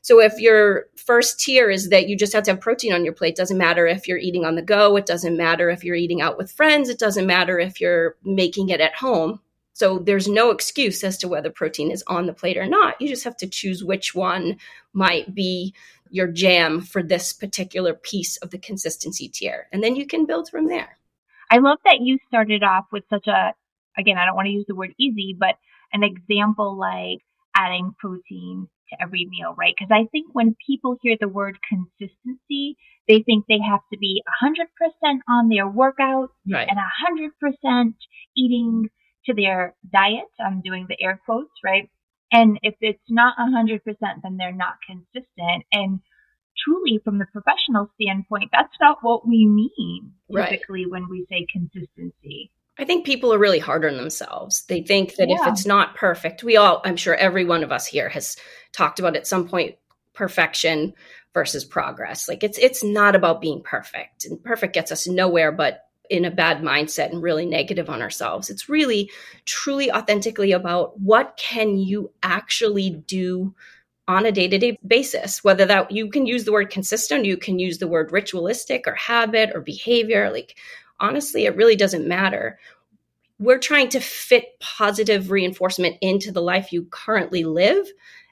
[0.00, 3.14] So if your first tier is that you just have to have protein on your
[3.14, 6.20] plate, doesn't matter if you're eating on the go, it doesn't matter if you're eating
[6.20, 9.40] out with friends, it doesn't matter if you're making it at home.
[9.74, 13.00] So there's no excuse as to whether protein is on the plate or not.
[13.00, 14.58] You just have to choose which one
[14.92, 15.74] might be
[16.10, 19.68] your jam for this particular piece of the consistency tier.
[19.72, 20.98] And then you can build from there.
[21.50, 23.54] I love that you started off with such a,
[23.98, 25.56] again, I don't want to use the word easy, but
[25.92, 27.20] an example like
[27.56, 29.74] adding protein to every meal, right?
[29.76, 32.76] Because I think when people hear the word consistency,
[33.08, 36.68] they think they have to be 100% on their workout right.
[36.68, 36.78] and
[37.74, 37.94] 100%
[38.36, 38.88] eating
[39.26, 40.30] to their diet.
[40.44, 41.88] I'm doing the air quotes, right?
[42.32, 43.80] And if it's not 100%,
[44.22, 45.64] then they're not consistent.
[45.72, 46.00] And
[46.64, 50.90] truly, from the professional standpoint, that's not what we mean typically right.
[50.90, 52.50] when we say consistency.
[52.78, 54.64] I think people are really hard on themselves.
[54.64, 55.36] They think that yeah.
[55.40, 58.36] if it's not perfect, we all, I'm sure every one of us here has
[58.72, 59.76] talked about at some point
[60.14, 60.94] perfection
[61.34, 62.28] versus progress.
[62.28, 64.24] Like it's it's not about being perfect.
[64.24, 65.80] And perfect gets us nowhere but
[66.12, 68.50] in a bad mindset and really negative on ourselves.
[68.50, 69.10] It's really
[69.44, 73.54] truly authentically about what can you actually do
[74.08, 77.78] on a day-to-day basis whether that you can use the word consistent you can use
[77.78, 80.56] the word ritualistic or habit or behavior like
[81.02, 82.58] honestly, it really doesn't matter.
[83.38, 87.86] We're trying to fit positive reinforcement into the life you currently live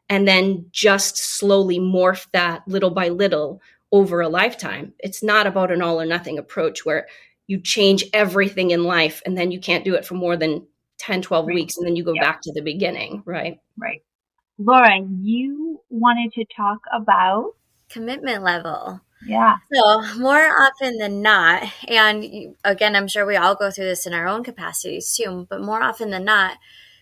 [0.08, 3.60] and then just slowly morph that little by little
[3.92, 4.94] over a lifetime.
[5.00, 7.08] It's not about an all or nothing approach where
[7.50, 10.64] you change everything in life and then you can't do it for more than
[10.98, 11.54] 10, 12 right.
[11.54, 13.58] weeks and then you go back to the beginning, right?
[13.76, 14.02] Right.
[14.56, 17.54] Laura, you wanted to talk about
[17.88, 19.00] commitment level.
[19.26, 19.56] Yeah.
[19.72, 24.14] So, more often than not, and again, I'm sure we all go through this in
[24.14, 26.56] our own capacities too, but more often than not,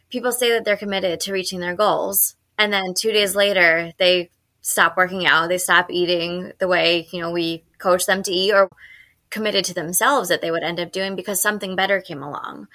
[0.08, 2.36] people say that they're committed to reaching their goals.
[2.56, 4.30] And then two days later, they
[4.62, 8.54] stop working out, they stop eating the way, you know, we coach them to eat
[8.54, 8.70] or
[9.30, 12.68] committed to themselves that they would end up doing because something better came along.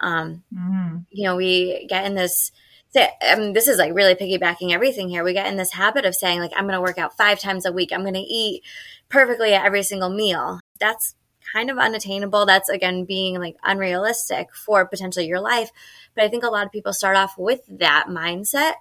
[0.00, 0.98] Um, mm-hmm.
[1.10, 2.52] You know, we get in this
[2.96, 5.22] I mean, this is like really piggybacking everything here.
[5.22, 7.66] We get in this habit of saying, like, I'm going to work out five times
[7.66, 7.92] a week.
[7.92, 8.62] I'm going to eat
[9.08, 10.60] perfectly at every single meal.
[10.80, 11.14] That's
[11.52, 12.46] kind of unattainable.
[12.46, 15.70] That's again being like unrealistic for potentially your life.
[16.14, 18.74] But I think a lot of people start off with that mindset.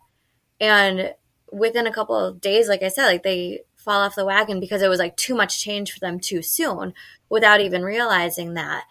[0.60, 1.14] And
[1.52, 4.82] within a couple of days, like I said, like they fall off the wagon because
[4.82, 6.94] it was like too much change for them too soon
[7.30, 8.84] without even realizing that.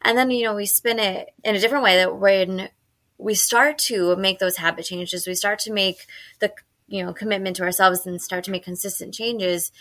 [0.00, 2.68] And then, you know, we spin it in a different way that when
[3.18, 6.06] we start to make those habit changes, we start to make
[6.38, 6.52] the
[6.86, 9.72] you know commitment to ourselves and start to make consistent changes.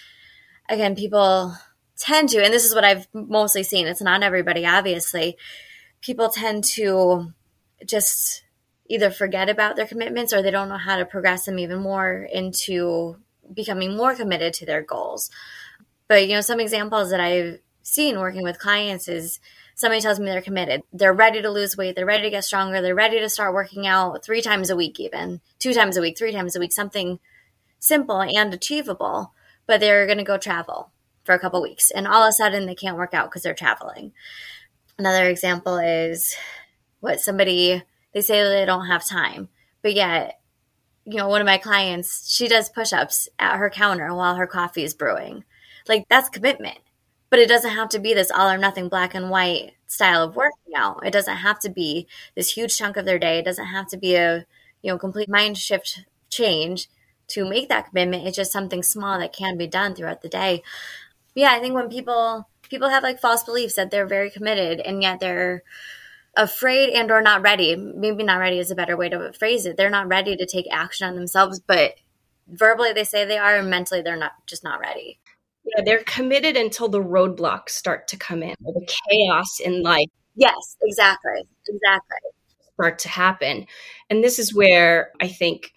[0.69, 1.55] Again, people
[1.97, 3.85] tend to, and this is what I've mostly seen.
[3.85, 5.37] It's not everybody, obviously.
[6.01, 7.31] People tend to
[7.85, 8.43] just
[8.89, 12.27] either forget about their commitments or they don't know how to progress them even more
[12.31, 13.17] into
[13.53, 15.29] becoming more committed to their goals.
[16.07, 19.39] But you know, some examples that I've seen working with clients is
[19.75, 20.81] somebody tells me they're committed.
[20.91, 21.95] They're ready to lose weight.
[21.95, 22.81] They're ready to get stronger.
[22.81, 26.17] They're ready to start working out three times a week, even two times a week,
[26.17, 27.19] three times a week, something
[27.79, 29.33] simple and achievable.
[29.65, 30.91] But they're going to go travel
[31.23, 31.89] for a couple weeks.
[31.89, 34.11] And all of a sudden, they can't work out because they're traveling.
[34.97, 36.35] Another example is
[36.99, 37.81] what somebody,
[38.13, 39.49] they say they don't have time,
[39.81, 40.39] but yet,
[41.05, 44.47] you know, one of my clients, she does push ups at her counter while her
[44.47, 45.43] coffee is brewing.
[45.87, 46.79] Like, that's commitment
[47.33, 50.35] but it doesn't have to be this all or nothing black and white style of
[50.35, 51.03] working out.
[51.03, 53.39] It doesn't have to be this huge chunk of their day.
[53.39, 54.45] It doesn't have to be a,
[54.83, 56.89] you know, complete mind shift change
[57.29, 58.27] to make that commitment.
[58.27, 60.61] It's just something small that can be done throughout the day.
[61.33, 65.01] Yeah, I think when people people have like false beliefs that they're very committed and
[65.01, 65.63] yet they're
[66.35, 67.75] afraid and or not ready.
[67.75, 69.77] Maybe not ready is a better way to phrase it.
[69.77, 71.95] They're not ready to take action on themselves, but
[72.47, 75.19] verbally they say they are and mentally they're not just not ready.
[75.65, 80.09] Yeah, they're committed until the roadblocks start to come in, or the chaos in life.
[80.35, 81.47] Yes, exactly.
[81.67, 82.17] Exactly.
[82.73, 83.67] Start to happen.
[84.09, 85.71] And this is where I think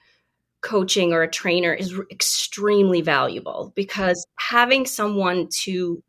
[0.63, 6.03] coaching or a trainer is extremely valuable because having someone to,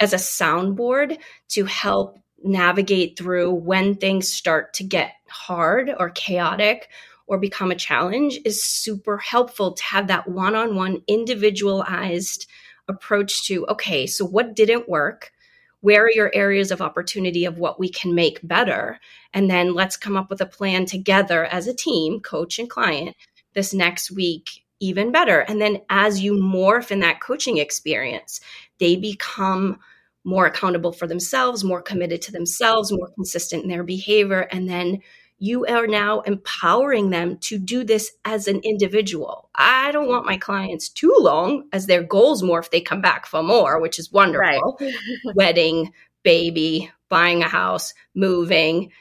[0.00, 1.16] as a soundboard,
[1.50, 6.88] to help navigate through when things start to get hard or chaotic
[7.26, 12.46] or become a challenge is super helpful to have that one on one individualized
[12.88, 15.32] approach to okay, so what didn't work?
[15.80, 19.00] Where are your areas of opportunity of what we can make better?
[19.34, 23.16] And then let's come up with a plan together as a team, coach and client,
[23.54, 25.40] this next week even better.
[25.40, 28.40] And then as you morph in that coaching experience,
[28.78, 29.78] they become
[30.24, 34.40] more accountable for themselves, more committed to themselves, more consistent in their behavior.
[34.50, 35.00] And then
[35.38, 39.50] you are now empowering them to do this as an individual.
[39.54, 43.42] I don't want my clients too long as their goals morph, they come back for
[43.42, 44.78] more, which is wonderful.
[44.80, 44.94] Right.
[45.34, 48.92] Wedding, baby, buying a house, moving,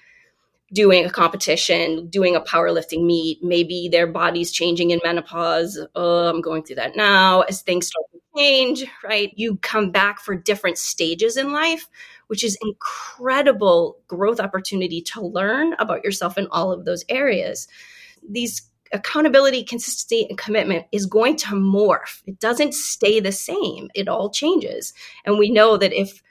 [0.73, 5.79] doing a competition, doing a powerlifting meet, maybe their body's changing in menopause.
[5.95, 7.41] Oh, I'm going through that now.
[7.41, 9.31] As things start to change, right?
[9.35, 11.89] You come back for different stages in life,
[12.27, 17.67] which is incredible growth opportunity to learn about yourself in all of those areas.
[18.29, 18.61] These
[18.93, 22.21] accountability, consistency, and commitment is going to morph.
[22.25, 23.89] It doesn't stay the same.
[23.93, 24.93] It all changes.
[25.25, 26.21] And we know that if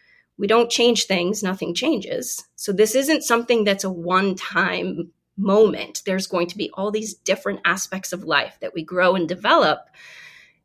[0.40, 2.42] we don't change things, nothing changes.
[2.57, 6.03] So this isn't something that's a one time moment.
[6.07, 9.81] There's going to be all these different aspects of life that we grow and develop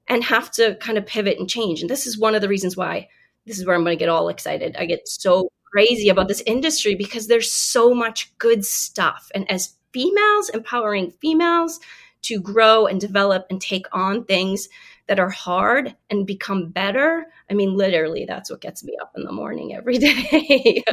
[0.07, 1.81] and have to kind of pivot and change.
[1.81, 3.09] And this is one of the reasons why
[3.45, 4.77] this is where I'm going to get all excited.
[4.77, 9.29] I get so crazy about this industry because there's so much good stuff.
[9.35, 11.81] And as females, empowering females
[12.23, 14.69] to grow and develop and take on things
[15.07, 17.27] that are hard and become better.
[17.49, 20.83] I mean, literally, that's what gets me up in the morning every day.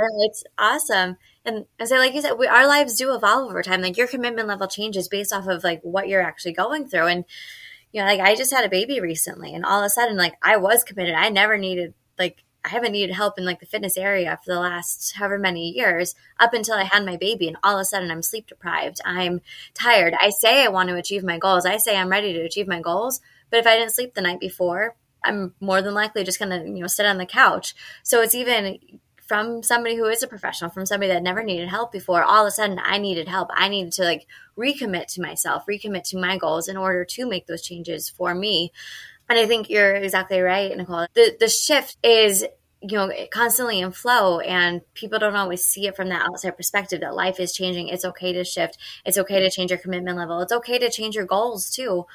[0.00, 1.16] Oh, it's awesome.
[1.44, 3.82] And I say, like you said, we, our lives do evolve over time.
[3.82, 7.06] Like your commitment level changes based off of like what you're actually going through.
[7.06, 7.24] And,
[7.92, 10.34] you know, like I just had a baby recently and all of a sudden, like
[10.42, 11.14] I was committed.
[11.14, 14.60] I never needed, like, I haven't needed help in like the fitness area for the
[14.60, 17.48] last however many years up until I had my baby.
[17.48, 19.00] And all of a sudden, I'm sleep deprived.
[19.04, 19.40] I'm
[19.74, 20.14] tired.
[20.20, 21.64] I say I want to achieve my goals.
[21.64, 24.40] I say I'm ready to achieve my goals but if I didn't sleep the night
[24.40, 27.74] before, I'm more than likely just going to, you know, sit on the couch.
[28.02, 28.78] So it's even
[29.28, 32.48] from somebody who is a professional, from somebody that never needed help before, all of
[32.48, 33.50] a sudden I needed help.
[33.52, 37.46] I needed to like recommit to myself, recommit to my goals in order to make
[37.46, 38.72] those changes for me.
[39.28, 41.06] And I think you're exactly right, Nicole.
[41.12, 42.46] The the shift is
[42.80, 47.00] you know constantly in flow and people don't always see it from that outside perspective
[47.00, 50.40] that life is changing it's okay to shift it's okay to change your commitment level
[50.40, 52.06] it's okay to change your goals too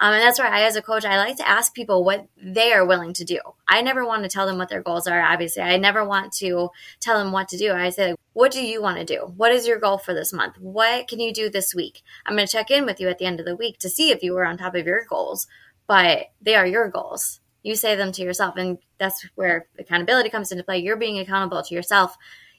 [0.00, 2.72] um, and that's why I, as a coach, I like to ask people what they
[2.72, 3.40] are willing to do.
[3.66, 5.20] I never want to tell them what their goals are.
[5.20, 7.72] Obviously, I never want to tell them what to do.
[7.72, 9.32] I say, what do you want to do?
[9.36, 10.56] What is your goal for this month?
[10.60, 12.02] What can you do this week?
[12.24, 14.10] I'm going to check in with you at the end of the week to see
[14.10, 15.48] if you were on top of your goals,
[15.88, 17.40] but they are your goals.
[17.64, 20.78] You say them to yourself, and that's where accountability comes into play.
[20.78, 22.16] You're being accountable to yourself.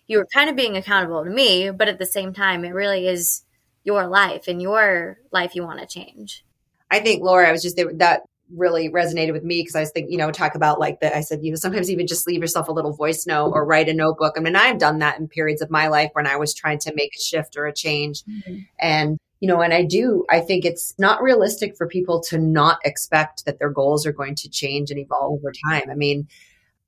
[0.08, 3.08] You are kind of being accountable to me, but at the same time, it really
[3.08, 3.43] is
[3.86, 6.43] your life and your life you want to change.
[6.91, 8.21] I think Laura, I was just that
[8.52, 11.15] really resonated with me because I was thinking, you know, talk about like that.
[11.15, 13.89] I said, you know, sometimes even just leave yourself a little voice note or write
[13.89, 14.34] a notebook.
[14.38, 16.95] I mean, I've done that in periods of my life when I was trying to
[16.95, 18.23] make a shift or a change.
[18.23, 18.60] Mm-hmm.
[18.80, 22.80] And, you know, and I do, I think it's not realistic for people to not
[22.84, 25.89] expect that their goals are going to change and evolve over time.
[25.89, 26.28] I mean,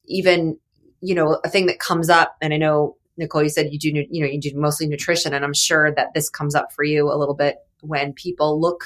[0.05, 0.57] even,
[0.99, 3.89] you know, a thing that comes up, and I know, Nicole, you said you do,
[4.09, 7.11] you know, you do mostly nutrition, and I'm sure that this comes up for you
[7.11, 8.85] a little bit when people look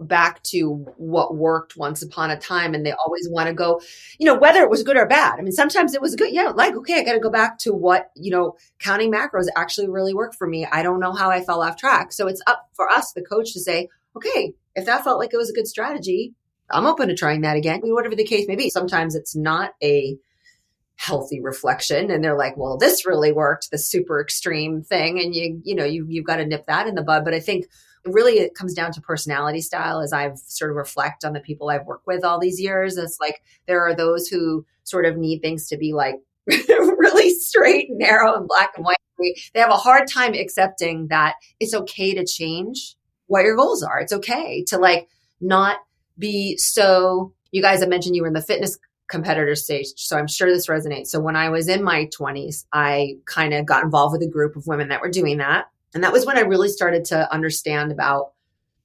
[0.00, 3.80] back to what worked once upon a time and they always want to go
[4.18, 5.38] you know whether it was good or bad.
[5.38, 7.72] I mean sometimes it was good yeah like okay i got to go back to
[7.72, 10.66] what you know counting macros actually really worked for me.
[10.66, 12.12] I don't know how i fell off track.
[12.12, 15.38] So it's up for us the coach to say okay if that felt like it
[15.38, 16.34] was a good strategy
[16.70, 17.78] i'm open to trying that again.
[17.78, 18.70] I mean, whatever the case may be.
[18.70, 20.16] Sometimes it's not a
[20.96, 25.60] healthy reflection and they're like well this really worked the super extreme thing and you
[25.64, 27.24] you know you you've got to nip that in the bud.
[27.24, 27.66] But i think
[28.04, 31.70] really it comes down to personality style as I've sort of reflect on the people
[31.70, 32.96] I've worked with all these years.
[32.96, 37.88] It's like there are those who sort of need things to be like really straight
[37.88, 38.96] and narrow and black and white.
[39.18, 44.00] They have a hard time accepting that it's okay to change what your goals are.
[44.00, 45.08] It's okay to like
[45.40, 45.78] not
[46.18, 49.86] be so you guys have mentioned you were in the fitness competitor stage.
[49.96, 51.08] So I'm sure this resonates.
[51.08, 54.56] So when I was in my 20s, I kind of got involved with a group
[54.56, 55.66] of women that were doing that.
[55.94, 58.32] And that was when I really started to understand about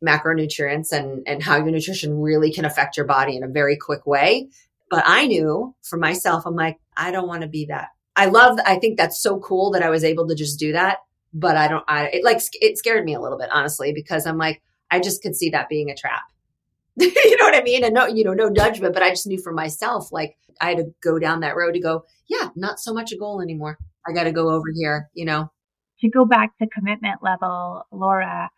[0.05, 4.05] macronutrients and, and how your nutrition really can affect your body in a very quick
[4.05, 4.49] way.
[4.89, 7.89] But I knew for myself, I'm like, I don't want to be that.
[8.15, 10.97] I love, I think that's so cool that I was able to just do that.
[11.33, 14.37] But I don't, I, it like, it scared me a little bit, honestly, because I'm
[14.37, 16.23] like, I just could see that being a trap.
[16.95, 17.83] you know what I mean?
[17.83, 20.77] And no, you know, no judgment, but I just knew for myself, like I had
[20.77, 23.77] to go down that road to go, yeah, not so much a goal anymore.
[24.07, 25.51] I got to go over here, you know,
[26.01, 28.49] to go back to commitment level, Laura,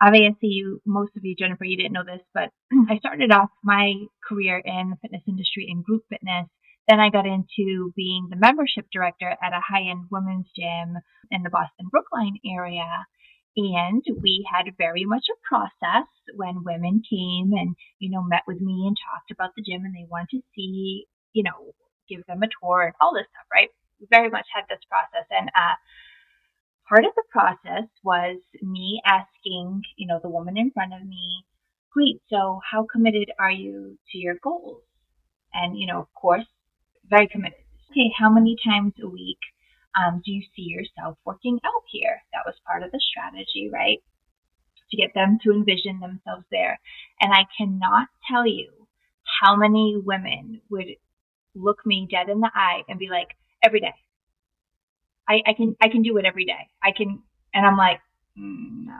[0.00, 2.50] obviously you, most of you, Jennifer, you didn't know this, but
[2.90, 3.94] I started off my
[4.26, 6.46] career in the fitness industry in group fitness.
[6.88, 10.96] Then I got into being the membership director at a high-end women's gym
[11.30, 12.86] in the Boston Brookline area.
[13.56, 16.06] And we had very much a process
[16.36, 19.94] when women came and, you know, met with me and talked about the gym and
[19.94, 21.72] they wanted to see, you know,
[22.08, 23.70] give them a tour and all this stuff, right?
[23.98, 25.26] We very much had this process.
[25.30, 25.74] And, uh,
[26.88, 31.44] part of the process was me asking, you know, the woman in front of me,
[31.92, 34.82] great, so how committed are you to your goals?
[35.52, 36.46] And, you know, of course,
[37.08, 37.58] very committed.
[37.90, 39.38] Okay, how many times a week
[39.96, 42.22] um, do you see yourself working out here?
[42.32, 43.98] That was part of the strategy, right?
[44.90, 46.78] To get them to envision themselves there.
[47.20, 48.70] And I cannot tell you
[49.40, 50.96] how many women would
[51.54, 53.28] look me dead in the eye and be like,
[53.64, 53.94] every day.
[55.28, 56.68] I, I can I can do it every day.
[56.82, 57.22] I can,
[57.52, 58.00] and I'm like,
[58.38, 58.98] mm, no,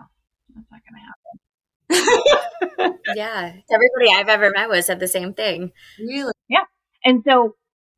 [0.55, 2.99] that's not going to happen.
[3.17, 5.73] yeah, everybody I've ever met was said the same thing.
[5.99, 6.33] Really?
[6.49, 6.65] Yeah,
[7.05, 7.55] and so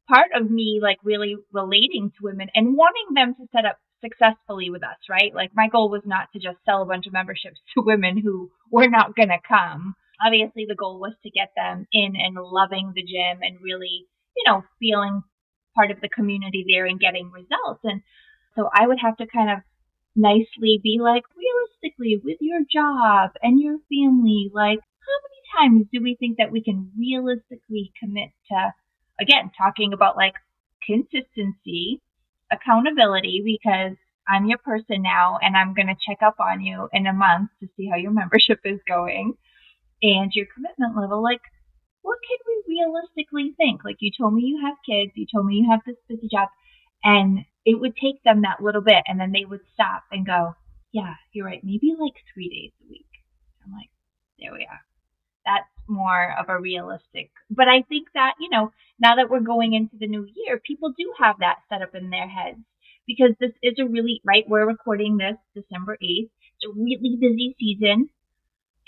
[0.09, 4.71] part of me like really relating to women and wanting them to set up successfully
[4.71, 5.35] with us, right?
[5.35, 8.51] Like my goal was not to just sell a bunch of memberships to women who
[8.71, 9.95] were not going to come.
[10.25, 14.07] Obviously, the goal was to get them in and loving the gym and really,
[14.37, 15.23] you know, feeling
[15.79, 17.81] part of the community there and getting results.
[17.85, 18.03] And
[18.57, 19.59] so I would have to kind of
[20.17, 26.03] nicely be like, realistically, with your job and your family, like, how many times do
[26.03, 28.75] we think that we can realistically commit to,
[29.21, 30.35] again, talking about like
[30.85, 32.03] consistency,
[32.51, 37.07] accountability, because I'm your person now and I'm going to check up on you in
[37.07, 39.35] a month to see how your membership is going
[40.03, 41.23] and your commitment level.
[41.23, 41.41] Like,
[42.03, 43.85] what can we realistically think?
[43.85, 46.49] Like, you told me you have kids, you told me you have this busy job,
[47.05, 50.55] and it would take them that little bit and then they would stop and go,
[50.93, 51.63] yeah, you're right.
[51.63, 53.07] Maybe like three days a week.
[53.65, 53.91] I'm like,
[54.39, 54.81] there we are.
[55.45, 59.73] That's more of a realistic, but I think that, you know, now that we're going
[59.75, 62.59] into the new year, people do have that set up in their heads
[63.07, 64.45] because this is a really, right?
[64.47, 66.29] We're recording this December 8th.
[66.61, 68.11] It's a really busy season.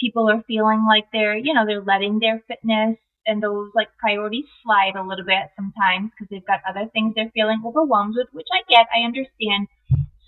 [0.00, 2.96] People are feeling like they're, you know, they're letting their fitness
[3.26, 7.30] and those like priorities slide a little bit sometimes because they've got other things they're
[7.34, 9.68] feeling overwhelmed with, which I get, I understand.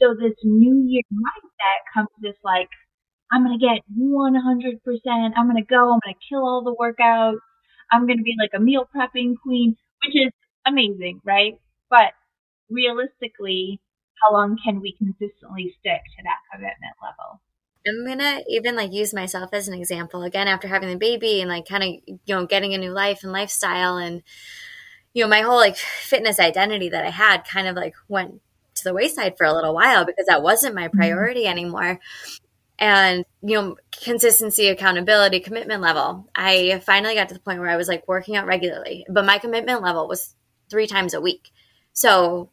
[0.00, 2.68] So this new year mindset comes this like,
[3.32, 5.32] I'm gonna get 100%.
[5.36, 5.92] I'm gonna go.
[5.92, 7.40] I'm gonna kill all the workouts.
[7.90, 10.32] I'm gonna be like a meal prepping queen, which is
[10.66, 11.54] amazing, right?
[11.88, 12.12] But
[12.70, 13.80] realistically,
[14.22, 17.40] how long can we consistently stick to that commitment level?
[17.86, 21.50] I'm gonna even like use myself as an example again after having the baby and
[21.50, 24.22] like kind of you know getting a new life and lifestyle and
[25.12, 28.40] you know my whole like fitness identity that I had kind of like went
[28.74, 30.96] to the wayside for a little while because that wasn't my mm-hmm.
[30.96, 31.98] priority anymore.
[32.78, 36.28] And you know consistency, accountability, commitment level.
[36.34, 39.38] I finally got to the point where I was like working out regularly, but my
[39.38, 40.34] commitment level was
[40.70, 41.50] three times a week.
[41.92, 42.50] So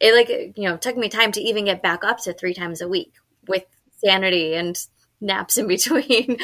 [0.00, 2.80] it like you know took me time to even get back up to three times
[2.80, 3.12] a week
[3.46, 3.64] with
[4.04, 4.78] sanity and
[5.20, 6.38] naps in between.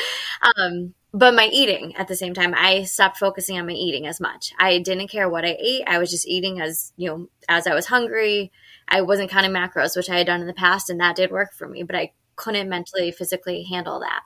[0.56, 4.20] um, but my eating at the same time, I stopped focusing on my eating as
[4.20, 4.52] much.
[4.58, 5.84] I didn't care what I ate.
[5.86, 8.52] I was just eating as, you know, as I was hungry.
[8.86, 11.54] I wasn't counting macros, which I had done in the past, and that did work
[11.54, 14.22] for me, but I couldn't mentally, physically handle that.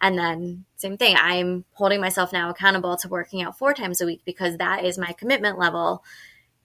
[0.00, 4.06] And then, same thing, I'm holding myself now accountable to working out four times a
[4.06, 6.02] week because that is my commitment level.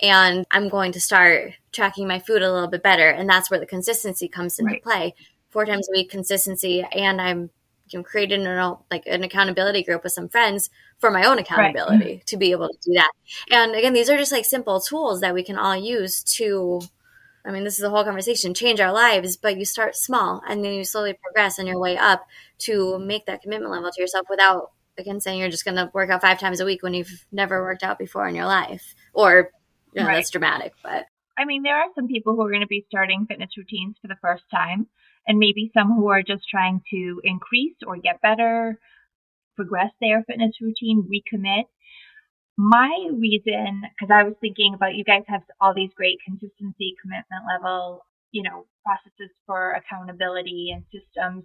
[0.01, 3.09] And I'm going to start tracking my food a little bit better.
[3.09, 4.84] And that's where the consistency comes into right.
[4.84, 5.16] play
[5.55, 7.49] four times a week consistency and i'm
[7.87, 11.53] you know, created an like an accountability group with some friends for my own mm-hmm.
[11.53, 12.25] accountability right.
[12.25, 13.11] to be able to do that
[13.49, 16.81] and again these are just like simple tools that we can all use to
[17.45, 20.61] i mean this is a whole conversation change our lives but you start small and
[20.61, 22.25] then you slowly progress on your way up
[22.57, 26.09] to make that commitment level to yourself without again saying you're just going to work
[26.09, 29.51] out five times a week when you've never worked out before in your life or
[29.93, 30.15] you know, right.
[30.15, 31.05] that's dramatic but
[31.37, 34.07] i mean there are some people who are going to be starting fitness routines for
[34.07, 34.87] the first time
[35.28, 38.80] and maybe some who are just trying to increase or get better,
[39.55, 41.63] progress their fitness routine, recommit.
[42.57, 47.43] My reason, because I was thinking about you guys have all these great consistency, commitment
[47.47, 51.43] level, you know, processes for accountability and systems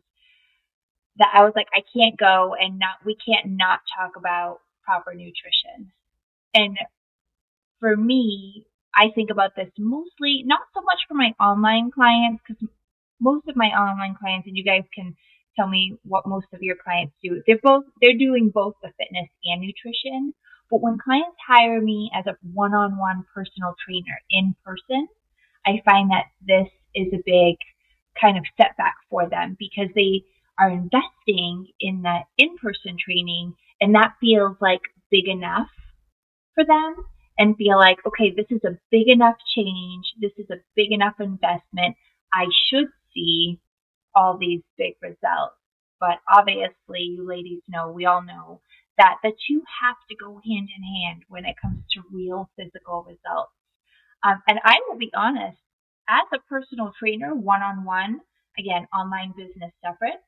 [1.17, 5.13] that I was like, I can't go and not, we can't not talk about proper
[5.13, 5.93] nutrition.
[6.55, 6.77] And
[7.81, 12.69] for me, I think about this mostly, not so much for my online clients, because
[13.21, 15.15] most of my online clients, and you guys can
[15.57, 17.43] tell me what most of your clients do.
[17.47, 20.33] They're both, they're doing both the fitness and nutrition.
[20.71, 25.09] But when clients hire me as a one-on-one personal trainer in person,
[25.67, 27.57] I find that this is a big
[28.21, 30.25] kind of setback for them because they
[30.59, 35.69] are investing in that in-person training and that feels like big enough
[36.55, 36.97] for them
[37.39, 40.05] and feel like, okay, this is a big enough change.
[40.21, 41.97] This is a big enough investment.
[42.33, 43.61] I should see
[44.15, 45.57] all these big results.
[46.01, 48.61] But obviously, you ladies know, we all know
[48.97, 53.03] that the two have to go hand in hand when it comes to real physical
[53.03, 53.53] results.
[54.25, 55.59] Um, and I will be honest,
[56.09, 58.21] as a personal trainer, one on one,
[58.59, 60.21] again, online business separate,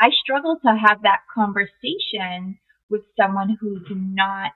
[0.00, 2.58] I struggle to have that conversation
[2.90, 4.52] with someone who's not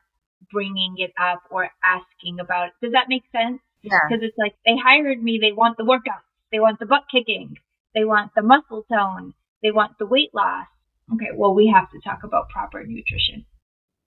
[0.52, 2.72] bringing it up or asking about it.
[2.82, 3.60] Does that make sense?
[3.82, 3.98] Yeah.
[4.08, 7.56] Because it's like they hired me, they want the workouts, they want the butt kicking,
[7.94, 10.66] they want the muscle tone, they want the weight loss.
[11.14, 13.44] Okay, well, we have to talk about proper nutrition.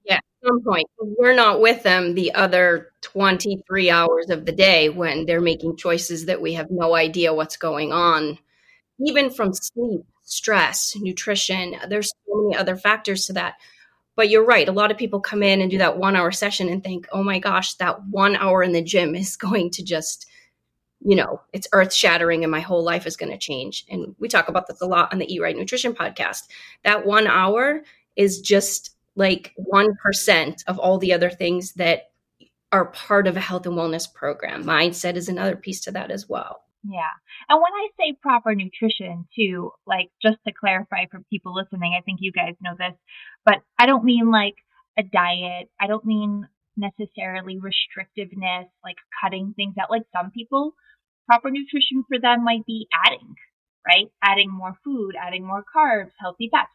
[0.06, 0.88] Yeah, at some point.
[1.00, 6.26] We're not with them the other 23 hours of the day when they're making choices
[6.26, 8.38] that we have no idea what's going on.
[9.00, 13.56] Even from sleep, stress, nutrition, there's so many other factors to that.
[14.16, 14.68] But you're right.
[14.68, 17.24] A lot of people come in and do that one hour session and think, oh
[17.24, 20.26] my gosh, that one hour in the gym is going to just,
[21.02, 23.86] you know, it's earth shattering and my whole life is going to change.
[23.90, 26.48] And we talk about this a lot on the Eat Rite Nutrition podcast.
[26.84, 27.82] That one hour
[28.16, 32.12] is just like 1% of all the other things that
[32.72, 34.64] are part of a health and wellness program.
[34.64, 36.64] Mindset is another piece to that as well.
[36.84, 37.10] Yeah.
[37.50, 42.02] And when I say proper nutrition too, like just to clarify for people listening, I
[42.04, 42.96] think you guys know this,
[43.46, 44.56] but I don't mean like
[44.98, 45.70] a diet.
[45.80, 46.48] I don't mean
[46.80, 49.92] necessarily restrictiveness, like cutting things out.
[49.92, 50.74] Like some people,
[51.28, 53.36] proper nutrition for them might be adding,
[53.86, 54.12] right?
[54.24, 56.72] Adding more food, adding more carbs, healthy fats,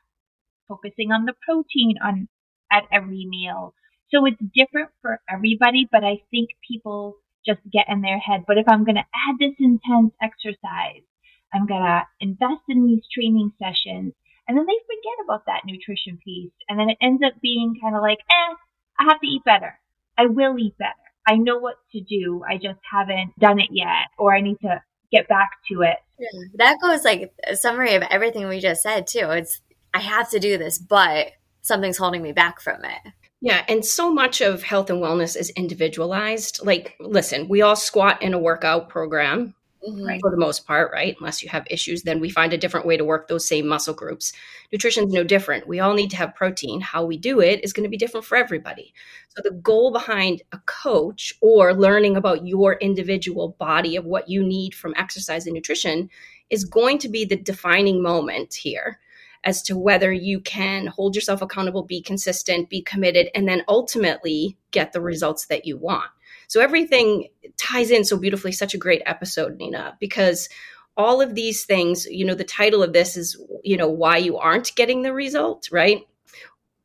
[0.69, 2.29] focusing on the protein on
[2.71, 3.75] at every meal.
[4.11, 8.59] So it's different for everybody, but I think people just get in their head, but
[8.59, 11.05] if I'm going to add this intense exercise,
[11.53, 14.15] I'm going to invest in these training sessions,
[14.49, 16.53] and then they forget about that nutrition piece.
[16.69, 18.55] And then it ends up being kind of like, eh,
[18.99, 19.79] I have to eat better.
[20.19, 20.93] I will eat better.
[21.27, 22.43] I know what to do.
[22.49, 25.97] I just haven't done it yet, or I need to get back to it.
[26.19, 29.31] Yeah, that goes like a summary of everything we just said, too.
[29.31, 29.61] It's,
[29.95, 33.12] I have to do this, but something's holding me back from it.
[33.41, 36.65] Yeah, and so much of health and wellness is individualized.
[36.65, 39.55] Like, listen, we all squat in a workout program
[39.87, 40.18] mm-hmm.
[40.20, 41.16] for the most part, right?
[41.18, 43.95] Unless you have issues, then we find a different way to work those same muscle
[43.95, 44.32] groups.
[44.72, 45.68] Nutrition's no different.
[45.68, 46.80] We all need to have protein.
[46.80, 48.95] How we do it is going to be different for everybody.
[49.28, 54.43] So the goal behind a coach or learning about your individual body of what you
[54.43, 56.11] need from exercise and nutrition
[56.51, 59.01] is going to be the defining moment here
[59.45, 64.57] as to whether you can hold yourself accountable, be consistent, be committed, and then ultimately
[64.70, 66.11] get the results that you want.
[66.55, 68.53] So everything ties in so beautifully.
[68.53, 70.49] Such a great episode, Nina, because
[70.97, 74.39] all of these things, you know, the title of this is, you know, why you
[74.39, 76.07] aren't getting the result, right?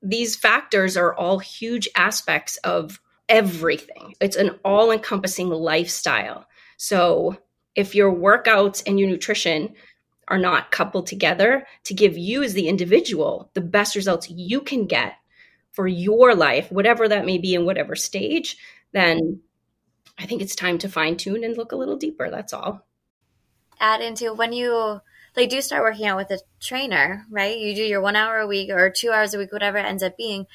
[0.01, 2.99] These factors are all huge aspects of
[3.29, 4.15] everything.
[4.19, 6.47] It's an all encompassing lifestyle.
[6.77, 7.37] So
[7.75, 9.75] if your workouts and your nutrition
[10.29, 14.87] are not coupled together to give you as the individual the best results you can
[14.87, 15.13] get
[15.73, 18.57] for your life, whatever that may be in whatever stage,
[18.93, 19.41] then
[20.19, 22.29] I think it's time to fine tune and look a little deeper.
[22.29, 22.85] That's all.
[23.79, 25.01] Add into when you
[25.35, 27.57] like do start working out with a trainer, right?
[27.57, 30.03] You do your one hour a week or two hours a week, whatever it ends
[30.03, 30.47] up being.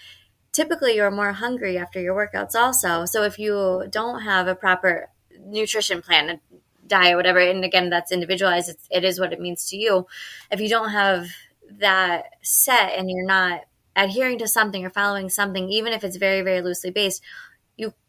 [0.53, 3.07] Typically, you're more hungry after your workouts, also.
[3.07, 5.09] So if you don't have a proper
[5.45, 6.41] nutrition plan,
[6.87, 7.41] diet, whatever.
[7.41, 8.69] And again, that's individualized.
[8.69, 10.07] It's, it is what it means to you.
[10.51, 11.29] If you don't have
[11.79, 13.62] that set and you're not
[13.97, 17.23] adhering to something or following something, even if it's very, very loosely based,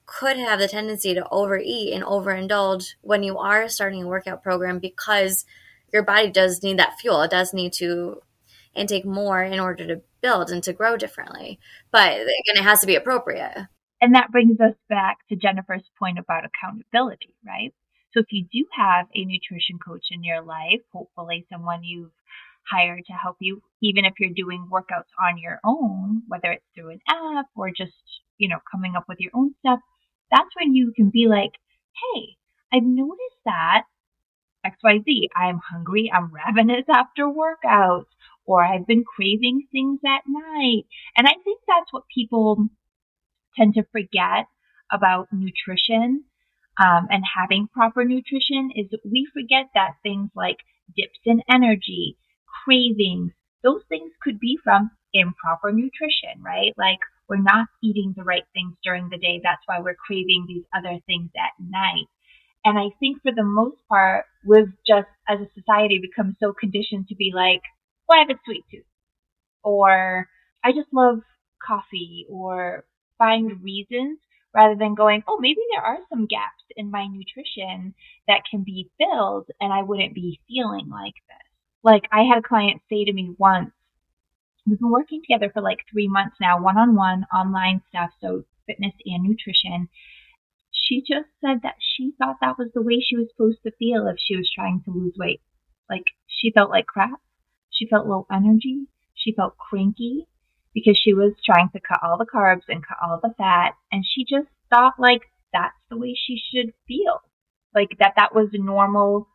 [0.05, 4.79] could have the tendency to overeat and overindulge when you are starting a workout program
[4.79, 5.45] because
[5.91, 7.21] your body does need that fuel.
[7.21, 8.21] It does need to
[8.75, 11.59] intake more in order to build and to grow differently.
[11.91, 13.67] But again, it has to be appropriate.
[14.01, 17.73] And that brings us back to Jennifer's point about accountability, right?
[18.13, 22.11] So if you do have a nutrition coach in your life, hopefully someone you've
[22.69, 26.91] hired to help you, even if you're doing workouts on your own, whether it's through
[26.91, 27.93] an app or just,
[28.37, 29.79] you know, coming up with your own stuff,
[30.31, 31.51] that's when you can be like,
[31.93, 32.35] hey,
[32.73, 33.83] I've noticed that
[34.65, 38.07] XYZ, I'm hungry, I'm ravenous after workouts,
[38.45, 40.85] or I've been craving things at night.
[41.15, 42.67] And I think that's what people
[43.55, 44.47] tend to forget
[44.91, 46.25] about nutrition
[46.77, 50.57] um, and having proper nutrition is we forget that things like
[50.95, 52.17] dips in energy,
[52.63, 53.31] cravings,
[53.63, 56.73] those things could be from improper nutrition, right?
[56.77, 59.41] Like we're not eating the right things during the day.
[59.43, 62.07] That's why we're craving these other things at night.
[62.63, 67.07] And I think for the most part, we've just, as a society, become so conditioned
[67.09, 67.61] to be like,
[68.07, 68.85] well, I have a sweet tooth.
[69.63, 70.27] Or
[70.63, 71.19] I just love
[71.65, 72.85] coffee or
[73.17, 74.19] find reasons
[74.53, 77.93] rather than going, oh, maybe there are some gaps in my nutrition
[78.27, 81.51] that can be filled and I wouldn't be feeling like this.
[81.83, 83.71] Like I had a client say to me once,
[84.65, 88.43] we've been working together for like three months now, one on one online stuff, so
[88.67, 89.89] fitness and nutrition.
[90.71, 94.07] she just said that she thought that was the way she was supposed to feel
[94.07, 95.41] if she was trying to lose weight.
[95.89, 97.19] Like she felt like crap.
[97.71, 98.87] She felt low energy.
[99.13, 100.27] She felt cranky
[100.73, 103.75] because she was trying to cut all the carbs and cut all the fat.
[103.91, 105.21] And she just thought like
[105.53, 107.21] that's the way she should feel.
[107.73, 109.27] Like that that was a normal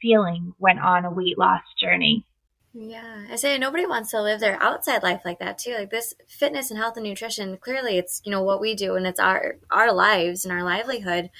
[0.00, 2.26] feeling when on a weight loss journey.
[2.74, 5.74] Yeah, I say nobody wants to live their outside life like that too.
[5.74, 9.06] Like this fitness and health and nutrition, clearly it's, you know, what we do and
[9.06, 11.30] it's our our lives and our livelihood.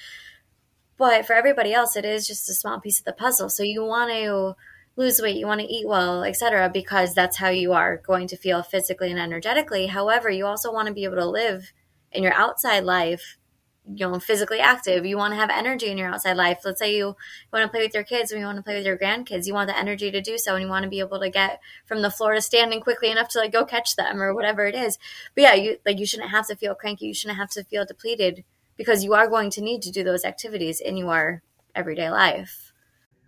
[0.97, 3.49] But for everybody else it is just a small piece of the puzzle.
[3.49, 4.55] So you want to
[4.95, 8.37] lose weight, you want to eat well, etc., because that's how you are going to
[8.37, 9.87] feel physically and energetically.
[9.87, 11.73] However, you also want to be able to live
[12.11, 13.37] in your outside life
[13.85, 16.59] you know physically active you want to have energy in your outside life.
[16.63, 17.15] Let's say you
[17.51, 19.53] want to play with your kids or you want to play with your grandkids you
[19.53, 22.01] want the energy to do so and you want to be able to get from
[22.01, 24.97] the floor to standing quickly enough to like go catch them or whatever it is.
[25.35, 27.85] But yeah you like you shouldn't have to feel cranky you shouldn't have to feel
[27.85, 28.43] depleted
[28.77, 31.41] because you are going to need to do those activities in your
[31.75, 32.71] everyday life.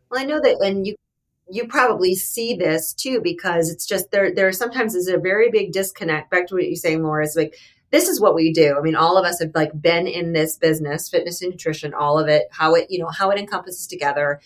[0.09, 0.95] Well i know that and you
[1.49, 5.71] you probably see this too because it's just there there sometimes is a very big
[5.71, 7.55] disconnect back to what you're saying laura is like
[7.95, 8.75] this is what we do.
[8.77, 12.19] I mean, all of us have like been in this business, fitness and nutrition, all
[12.19, 14.41] of it, how it, you know, how it encompasses together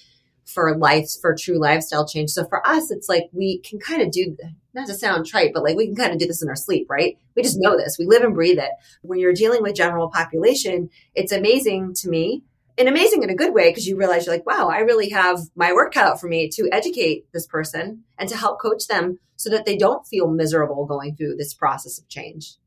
[0.46, 2.30] for life, for true lifestyle change.
[2.30, 4.38] So for us, it's like we can kind of do,
[4.76, 6.86] not to sound trite, but like we can kind of do this in our sleep,
[6.92, 7.18] right?
[7.36, 7.98] We just know this.
[7.98, 8.70] We live and breathe it.
[9.02, 12.44] When you're dealing with general population, it's amazing to me
[12.78, 15.40] and amazing in a good way because you realize you're like, wow, I really have
[15.56, 19.18] my work cut out for me to educate this person and to help coach them
[19.38, 22.58] so that they don't feel miserable going through this process of change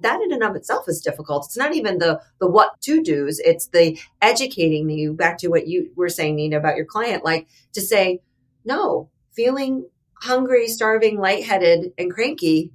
[0.00, 1.46] that in and of itself is difficult.
[1.46, 3.38] It's not even the the what to do's.
[3.40, 7.48] It's the educating you back to what you were saying, Nina, about your client, like
[7.72, 8.20] to say,
[8.64, 9.88] no, feeling
[10.22, 12.72] hungry, starving, lightheaded, and cranky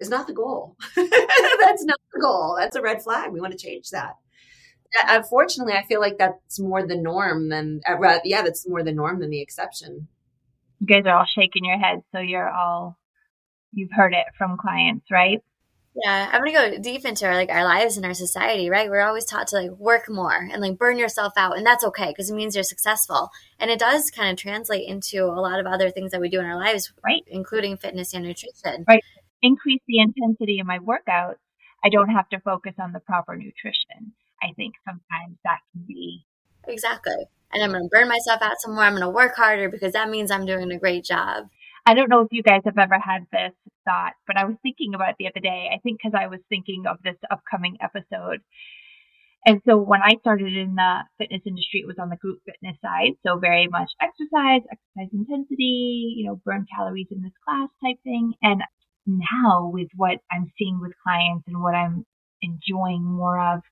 [0.00, 0.76] is not the goal.
[0.96, 2.56] that's not the goal.
[2.58, 3.32] That's a red flag.
[3.32, 4.14] We want to change that.
[5.06, 9.20] Unfortunately, I feel like that's more the norm than, uh, yeah, that's more the norm
[9.20, 10.08] than the exception.
[10.80, 12.96] You guys are all shaking your heads, so you're all,
[13.72, 15.42] you've heard it from clients, right?
[16.04, 18.88] Yeah, I'm gonna go deep into our like our lives and our society, right?
[18.88, 22.08] We're always taught to like work more and like burn yourself out, and that's okay
[22.08, 23.30] because it means you're successful.
[23.58, 26.38] And it does kind of translate into a lot of other things that we do
[26.38, 27.24] in our lives, right?
[27.26, 28.84] Including fitness and nutrition.
[28.86, 29.02] Right.
[29.42, 31.36] Increase the intensity of my workouts.
[31.84, 34.12] I don't have to focus on the proper nutrition.
[34.40, 36.24] I think sometimes that can be
[36.68, 37.14] exactly.
[37.52, 38.84] And I'm gonna burn myself out some more.
[38.84, 41.48] I'm gonna work harder because that means I'm doing a great job.
[41.88, 44.92] I don't know if you guys have ever had this thought, but I was thinking
[44.94, 45.70] about it the other day.
[45.72, 48.44] I think because I was thinking of this upcoming episode.
[49.46, 52.76] And so when I started in the fitness industry, it was on the group fitness
[52.84, 53.16] side.
[53.24, 58.34] So very much exercise, exercise intensity, you know, burn calories in this class type thing.
[58.42, 58.60] And
[59.06, 62.04] now with what I'm seeing with clients and what I'm
[62.42, 63.62] enjoying more of,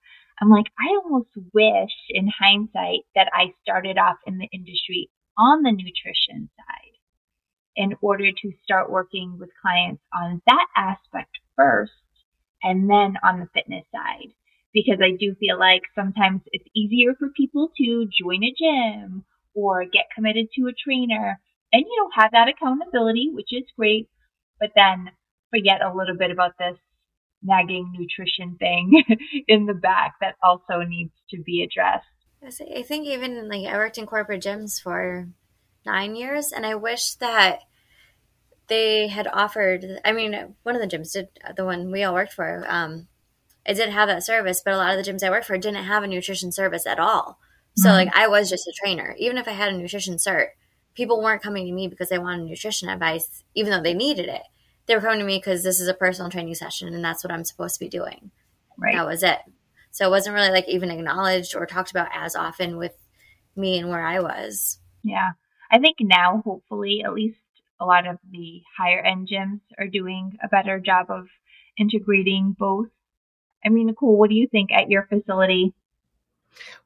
[0.40, 5.60] I'm like, I almost wish in hindsight that I started off in the industry on
[5.60, 6.95] the nutrition side
[7.76, 11.92] in order to start working with clients on that aspect first
[12.62, 14.32] and then on the fitness side.
[14.72, 19.24] Because I do feel like sometimes it's easier for people to join a gym
[19.54, 21.40] or get committed to a trainer
[21.72, 24.08] and, you know, have that accountability, which is great,
[24.60, 25.10] but then
[25.50, 26.76] forget a little bit about this
[27.42, 29.02] nagging nutrition thing
[29.48, 32.04] in the back that also needs to be addressed.
[32.44, 35.28] I think even like I worked in corporate gyms for
[35.86, 37.60] nine years, and I wish that
[38.68, 40.00] they had offered.
[40.04, 42.64] I mean, one of the gyms did the one we all worked for.
[42.68, 43.08] Um,
[43.64, 45.84] it did have that service, but a lot of the gyms I worked for didn't
[45.84, 47.38] have a nutrition service at all.
[47.76, 48.08] So mm-hmm.
[48.08, 49.14] like I was just a trainer.
[49.18, 50.48] Even if I had a nutrition cert,
[50.94, 54.42] people weren't coming to me because they wanted nutrition advice, even though they needed it.
[54.86, 57.32] They were coming to me because this is a personal training session and that's what
[57.32, 58.30] I'm supposed to be doing.
[58.78, 58.94] Right.
[58.94, 59.38] That was it.
[59.90, 62.92] So it wasn't really like even acknowledged or talked about as often with
[63.56, 64.78] me and where I was.
[65.02, 65.32] Yeah.
[65.70, 67.38] I think now, hopefully, at least
[67.80, 71.26] a lot of the higher end gyms are doing a better job of
[71.78, 72.88] integrating both.
[73.64, 75.74] I mean, Nicole, what do you think at your facility?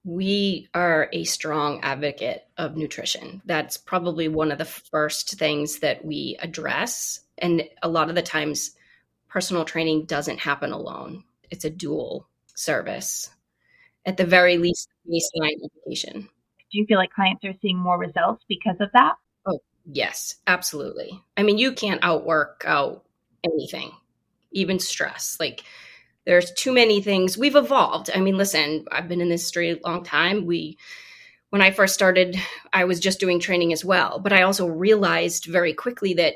[0.05, 3.43] We are a strong advocate of nutrition.
[3.45, 7.21] That's probably one of the first things that we address.
[7.39, 8.73] And a lot of the times,
[9.29, 13.31] personal training doesn't happen alone, it's a dual service.
[14.07, 16.29] At the very least, baseline education.
[16.71, 19.15] Do you feel like clients are seeing more results because of that?
[19.47, 21.21] Oh, yes, absolutely.
[21.37, 23.05] I mean, you can't outwork out
[23.45, 23.91] anything,
[24.53, 25.37] even stress.
[25.41, 25.65] Like,
[26.27, 27.37] there's too many things.
[27.37, 28.11] We've evolved.
[28.15, 30.47] I mean, listen, I've been in this industry a long time.
[30.47, 30.79] We,
[31.49, 32.37] when I first started,
[32.73, 34.21] I was just doing training as well.
[34.21, 36.35] But I also realized very quickly that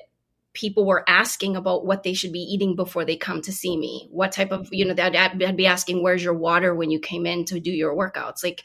[0.55, 4.09] people were asking about what they should be eating before they come to see me.
[4.11, 7.27] What type of, you know, I'd, I'd be asking, where's your water when you came
[7.27, 8.43] in to do your workouts?
[8.43, 8.65] Like,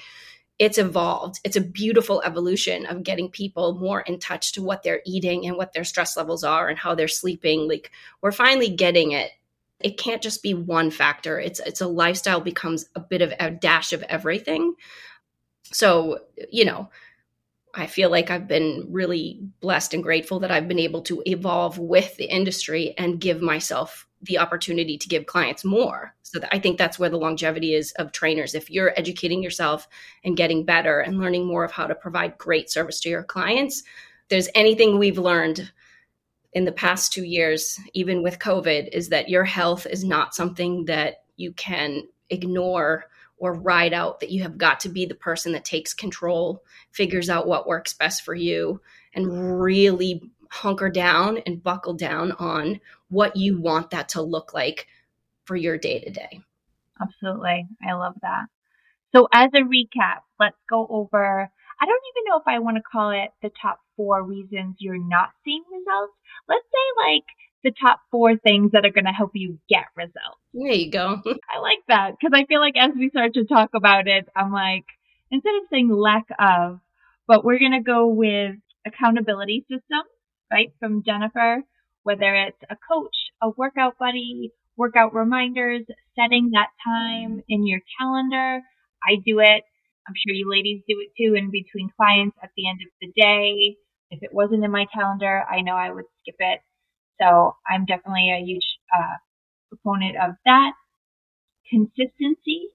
[0.60, 1.40] it's evolved.
[1.46, 5.56] It's a beautiful evolution of getting people more in touch to what they're eating and
[5.56, 7.68] what their stress levels are and how they're sleeping.
[7.68, 7.92] Like,
[8.22, 9.32] we're finally getting it.
[9.80, 11.40] It can't just be one factor.
[11.40, 14.76] It's it's a lifestyle becomes a bit of a dash of everything.
[15.72, 16.20] So,
[16.52, 16.90] you know,
[17.74, 21.78] I feel like I've been really blessed and grateful that I've been able to evolve
[21.78, 26.14] with the industry and give myself the opportunity to give clients more.
[26.24, 28.54] So I think that's where the longevity is of trainers.
[28.54, 29.88] If you're educating yourself
[30.24, 33.84] and getting better and learning more of how to provide great service to your clients,
[34.28, 35.72] there's anything we've learned
[36.54, 40.86] in the past 2 years even with COVID is that your health is not something
[40.86, 43.06] that you can ignore
[43.38, 47.30] or ride out that you have got to be the person that takes control, figures
[47.30, 48.82] out what works best for you,
[49.14, 52.80] and really hunker down and buckle down on
[53.10, 54.88] what you want that to look like
[55.46, 56.42] for your day to day.
[57.02, 57.68] Absolutely.
[57.88, 58.46] I love that.
[59.16, 61.50] So, as a recap, let's go over.
[61.82, 65.04] I don't even know if I want to call it the top four reasons you're
[65.04, 66.14] not seeing results.
[66.48, 67.24] Let's say, like,
[67.64, 70.40] the top four things that are going to help you get results.
[70.54, 71.22] There you go.
[71.26, 74.52] I like that because I feel like as we start to talk about it, I'm
[74.52, 74.86] like,
[75.32, 76.80] instead of saying lack of,
[77.28, 80.04] but we're going to go with accountability system,
[80.52, 80.72] right?
[80.80, 81.64] From Jennifer,
[82.04, 85.84] whether it's a coach, a workout buddy, workout reminders,
[86.18, 88.62] setting that time in your calendar.
[89.08, 89.64] I do it.
[90.08, 93.12] I'm sure you ladies do it too in between clients at the end of the
[93.16, 93.78] day.
[94.12, 96.62] If it wasn't in my calendar, I know I would skip it
[97.22, 98.66] so I'm definitely a huge
[98.98, 99.18] uh,
[99.70, 100.74] proponent of that
[101.70, 102.70] consistency.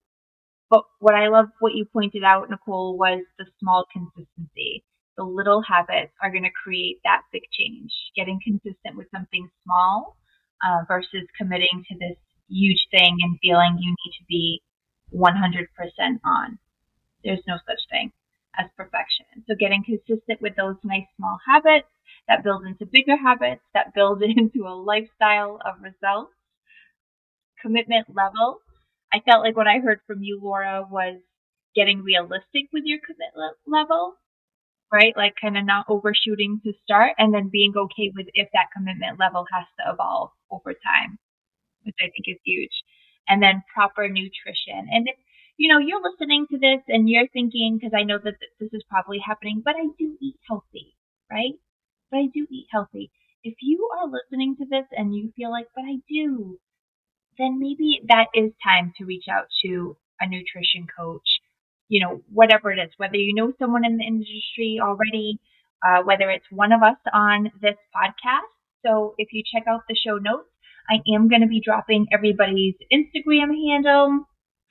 [0.70, 4.84] But what I love, what you pointed out, Nicole, was the small consistency.
[5.16, 7.92] The little habits are going to create that big change.
[8.16, 10.16] Getting consistent with something small
[10.64, 12.16] uh, versus committing to this
[12.48, 14.62] huge thing and feeling you need to be
[15.14, 16.58] 100% on.
[17.22, 18.12] There's no such thing
[18.58, 19.26] as perfection.
[19.48, 21.88] So getting consistent with those nice small habits
[22.28, 26.32] that build into bigger habits, that build into a lifestyle of results.
[27.62, 28.58] Commitment level.
[29.12, 31.20] I felt like what I heard from you, Laura, was
[31.74, 34.14] getting realistic with your commitment level,
[34.92, 35.14] right?
[35.16, 39.18] Like kind of not overshooting to start and then being okay with if that commitment
[39.20, 41.18] level has to evolve over time,
[41.84, 42.72] which I think is huge.
[43.28, 44.88] And then proper nutrition.
[44.90, 45.16] And if,
[45.56, 48.84] you know, you're listening to this and you're thinking, because I know that this is
[48.90, 50.96] probably happening, but I do eat healthy,
[51.30, 51.54] right?
[52.10, 53.10] but I do eat healthy.
[53.42, 56.58] If you are listening to this and you feel like, but I do,
[57.38, 61.28] then maybe that is time to reach out to a nutrition coach,
[61.88, 65.38] you know, whatever it is, whether you know someone in the industry already,
[65.86, 68.50] uh, whether it's one of us on this podcast.
[68.84, 70.48] So if you check out the show notes,
[70.90, 74.24] I am going to be dropping everybody's Instagram handle,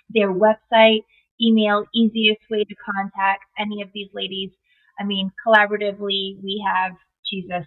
[0.09, 1.03] their website,
[1.41, 4.51] email, easiest way to contact any of these ladies.
[4.99, 6.93] I mean, collaboratively, we have
[7.31, 7.65] Jesus.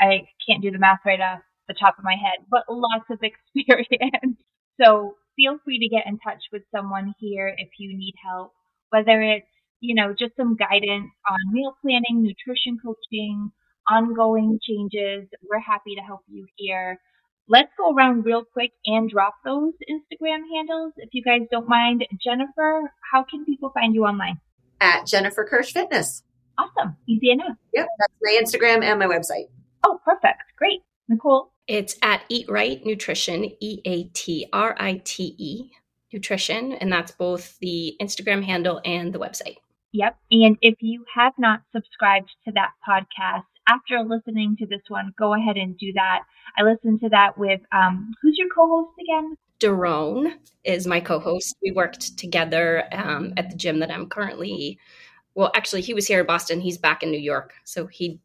[0.00, 3.20] I can't do the math right off the top of my head, but lots of
[3.22, 4.38] experience.
[4.80, 8.52] so feel free to get in touch with someone here if you need help,
[8.90, 9.46] whether it's,
[9.80, 13.50] you know, just some guidance on meal planning, nutrition coaching,
[13.90, 15.28] ongoing changes.
[15.48, 16.98] We're happy to help you here.
[17.46, 22.06] Let's go around real quick and drop those Instagram handles if you guys don't mind.
[22.22, 24.40] Jennifer, how can people find you online?
[24.80, 26.22] At Jennifer Kirsch Fitness.
[26.58, 26.96] Awesome.
[27.06, 27.56] Easy enough.
[27.74, 27.86] Yep.
[27.98, 29.48] That's my Instagram and my website.
[29.84, 30.42] Oh, perfect.
[30.56, 30.80] Great.
[31.08, 31.52] Nicole?
[31.66, 35.70] It's at Eat Rite Nutrition, E A T R I T E
[36.12, 36.72] Nutrition.
[36.72, 39.56] And that's both the Instagram handle and the website.
[39.92, 40.18] Yep.
[40.30, 45.34] And if you have not subscribed to that podcast, after listening to this one, go
[45.34, 46.22] ahead and do that.
[46.58, 49.36] I listened to that with, um, who's your co host again?
[49.60, 50.34] Daron
[50.64, 51.56] is my co host.
[51.62, 54.78] We worked together um, at the gym that I'm currently
[55.34, 56.60] well, actually, he was here in Boston.
[56.60, 57.54] He's back in New York.
[57.64, 58.20] So he,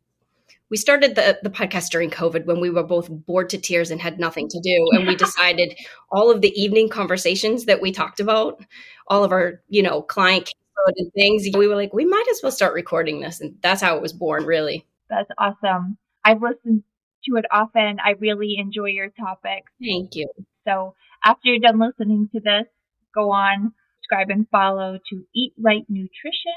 [0.70, 4.02] we started the, the podcast during COVID when we were both bored to tears and
[4.02, 4.88] had nothing to do.
[4.94, 5.78] And we decided
[6.12, 8.64] all of the evening conversations that we talked about,
[9.08, 10.54] all of our, you know, client
[10.98, 13.42] and things, we were like, we might as well start recording this.
[13.42, 14.86] And that's how it was born, really.
[15.10, 15.98] That's awesome.
[16.24, 16.84] I've listened
[17.26, 17.98] to it often.
[18.04, 19.72] I really enjoy your topics.
[19.84, 20.28] Thank you.
[20.66, 22.66] So after you're done listening to this,
[23.14, 26.54] go on, subscribe and follow to Eat Rite Nutrition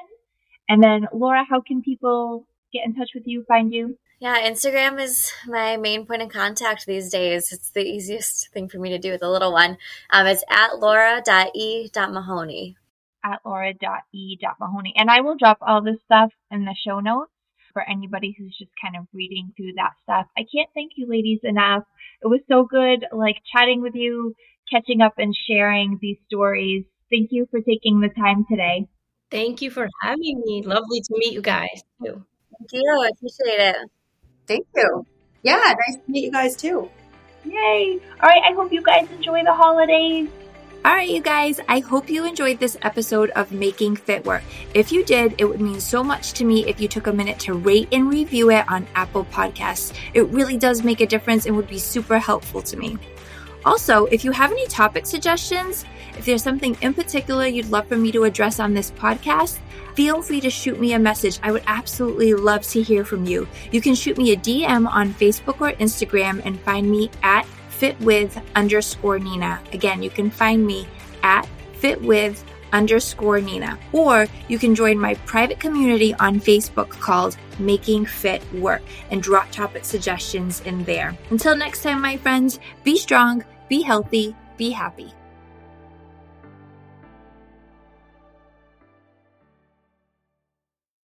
[0.69, 3.99] and then, Laura, how can people get in touch with you, find you?
[4.23, 7.51] Yeah, Instagram is my main point of contact these days.
[7.51, 9.79] It's the easiest thing for me to do with a little one.
[10.11, 12.77] Um, it's at laura.e.mahoney.
[13.25, 14.93] At laura.e.mahoney.
[14.95, 17.33] And I will drop all this stuff in the show notes.
[17.73, 20.27] for anybody who's just kind of reading through that stuff.
[20.37, 21.83] I can't thank you ladies enough.
[22.23, 24.37] It was so good, like chatting with you,
[24.71, 26.85] catching up and sharing these stories.
[27.11, 28.87] Thank you for taking the time today.
[29.33, 30.63] Thank you for having me.
[30.63, 32.25] Lovely to meet you guys too.
[32.57, 33.01] Thank you.
[33.03, 33.91] I appreciate it.
[34.53, 35.07] Thank you.
[35.43, 36.91] Yeah, nice to meet you guys too.
[37.45, 37.99] Yay.
[38.21, 38.43] All right.
[38.49, 40.29] I hope you guys enjoy the holidays.
[40.85, 44.43] All right, you guys, I hope you enjoyed this episode of Making Fit Work.
[44.75, 47.39] If you did, it would mean so much to me if you took a minute
[47.41, 49.97] to rate and review it on Apple Podcasts.
[50.13, 52.99] It really does make a difference and would be super helpful to me.
[53.65, 55.85] Also, if you have any topic suggestions,
[56.19, 59.59] if there's something in particular you'd love for me to address on this podcast,
[59.95, 61.39] feel free to shoot me a message.
[61.43, 63.49] I would absolutely love to hear from you.
[63.71, 68.43] You can shoot me a DM on Facebook or Instagram and find me at fitwith
[68.55, 69.61] underscore Nina.
[69.73, 70.87] Again, you can find me
[71.23, 71.49] at
[71.81, 72.43] fitwith
[72.73, 73.79] underscore Nina.
[73.93, 79.51] Or you can join my private community on Facebook called Making Fit Work and drop
[79.51, 81.17] topic suggestions in there.
[81.31, 85.15] Until next time, my friends, be strong, be healthy, be happy.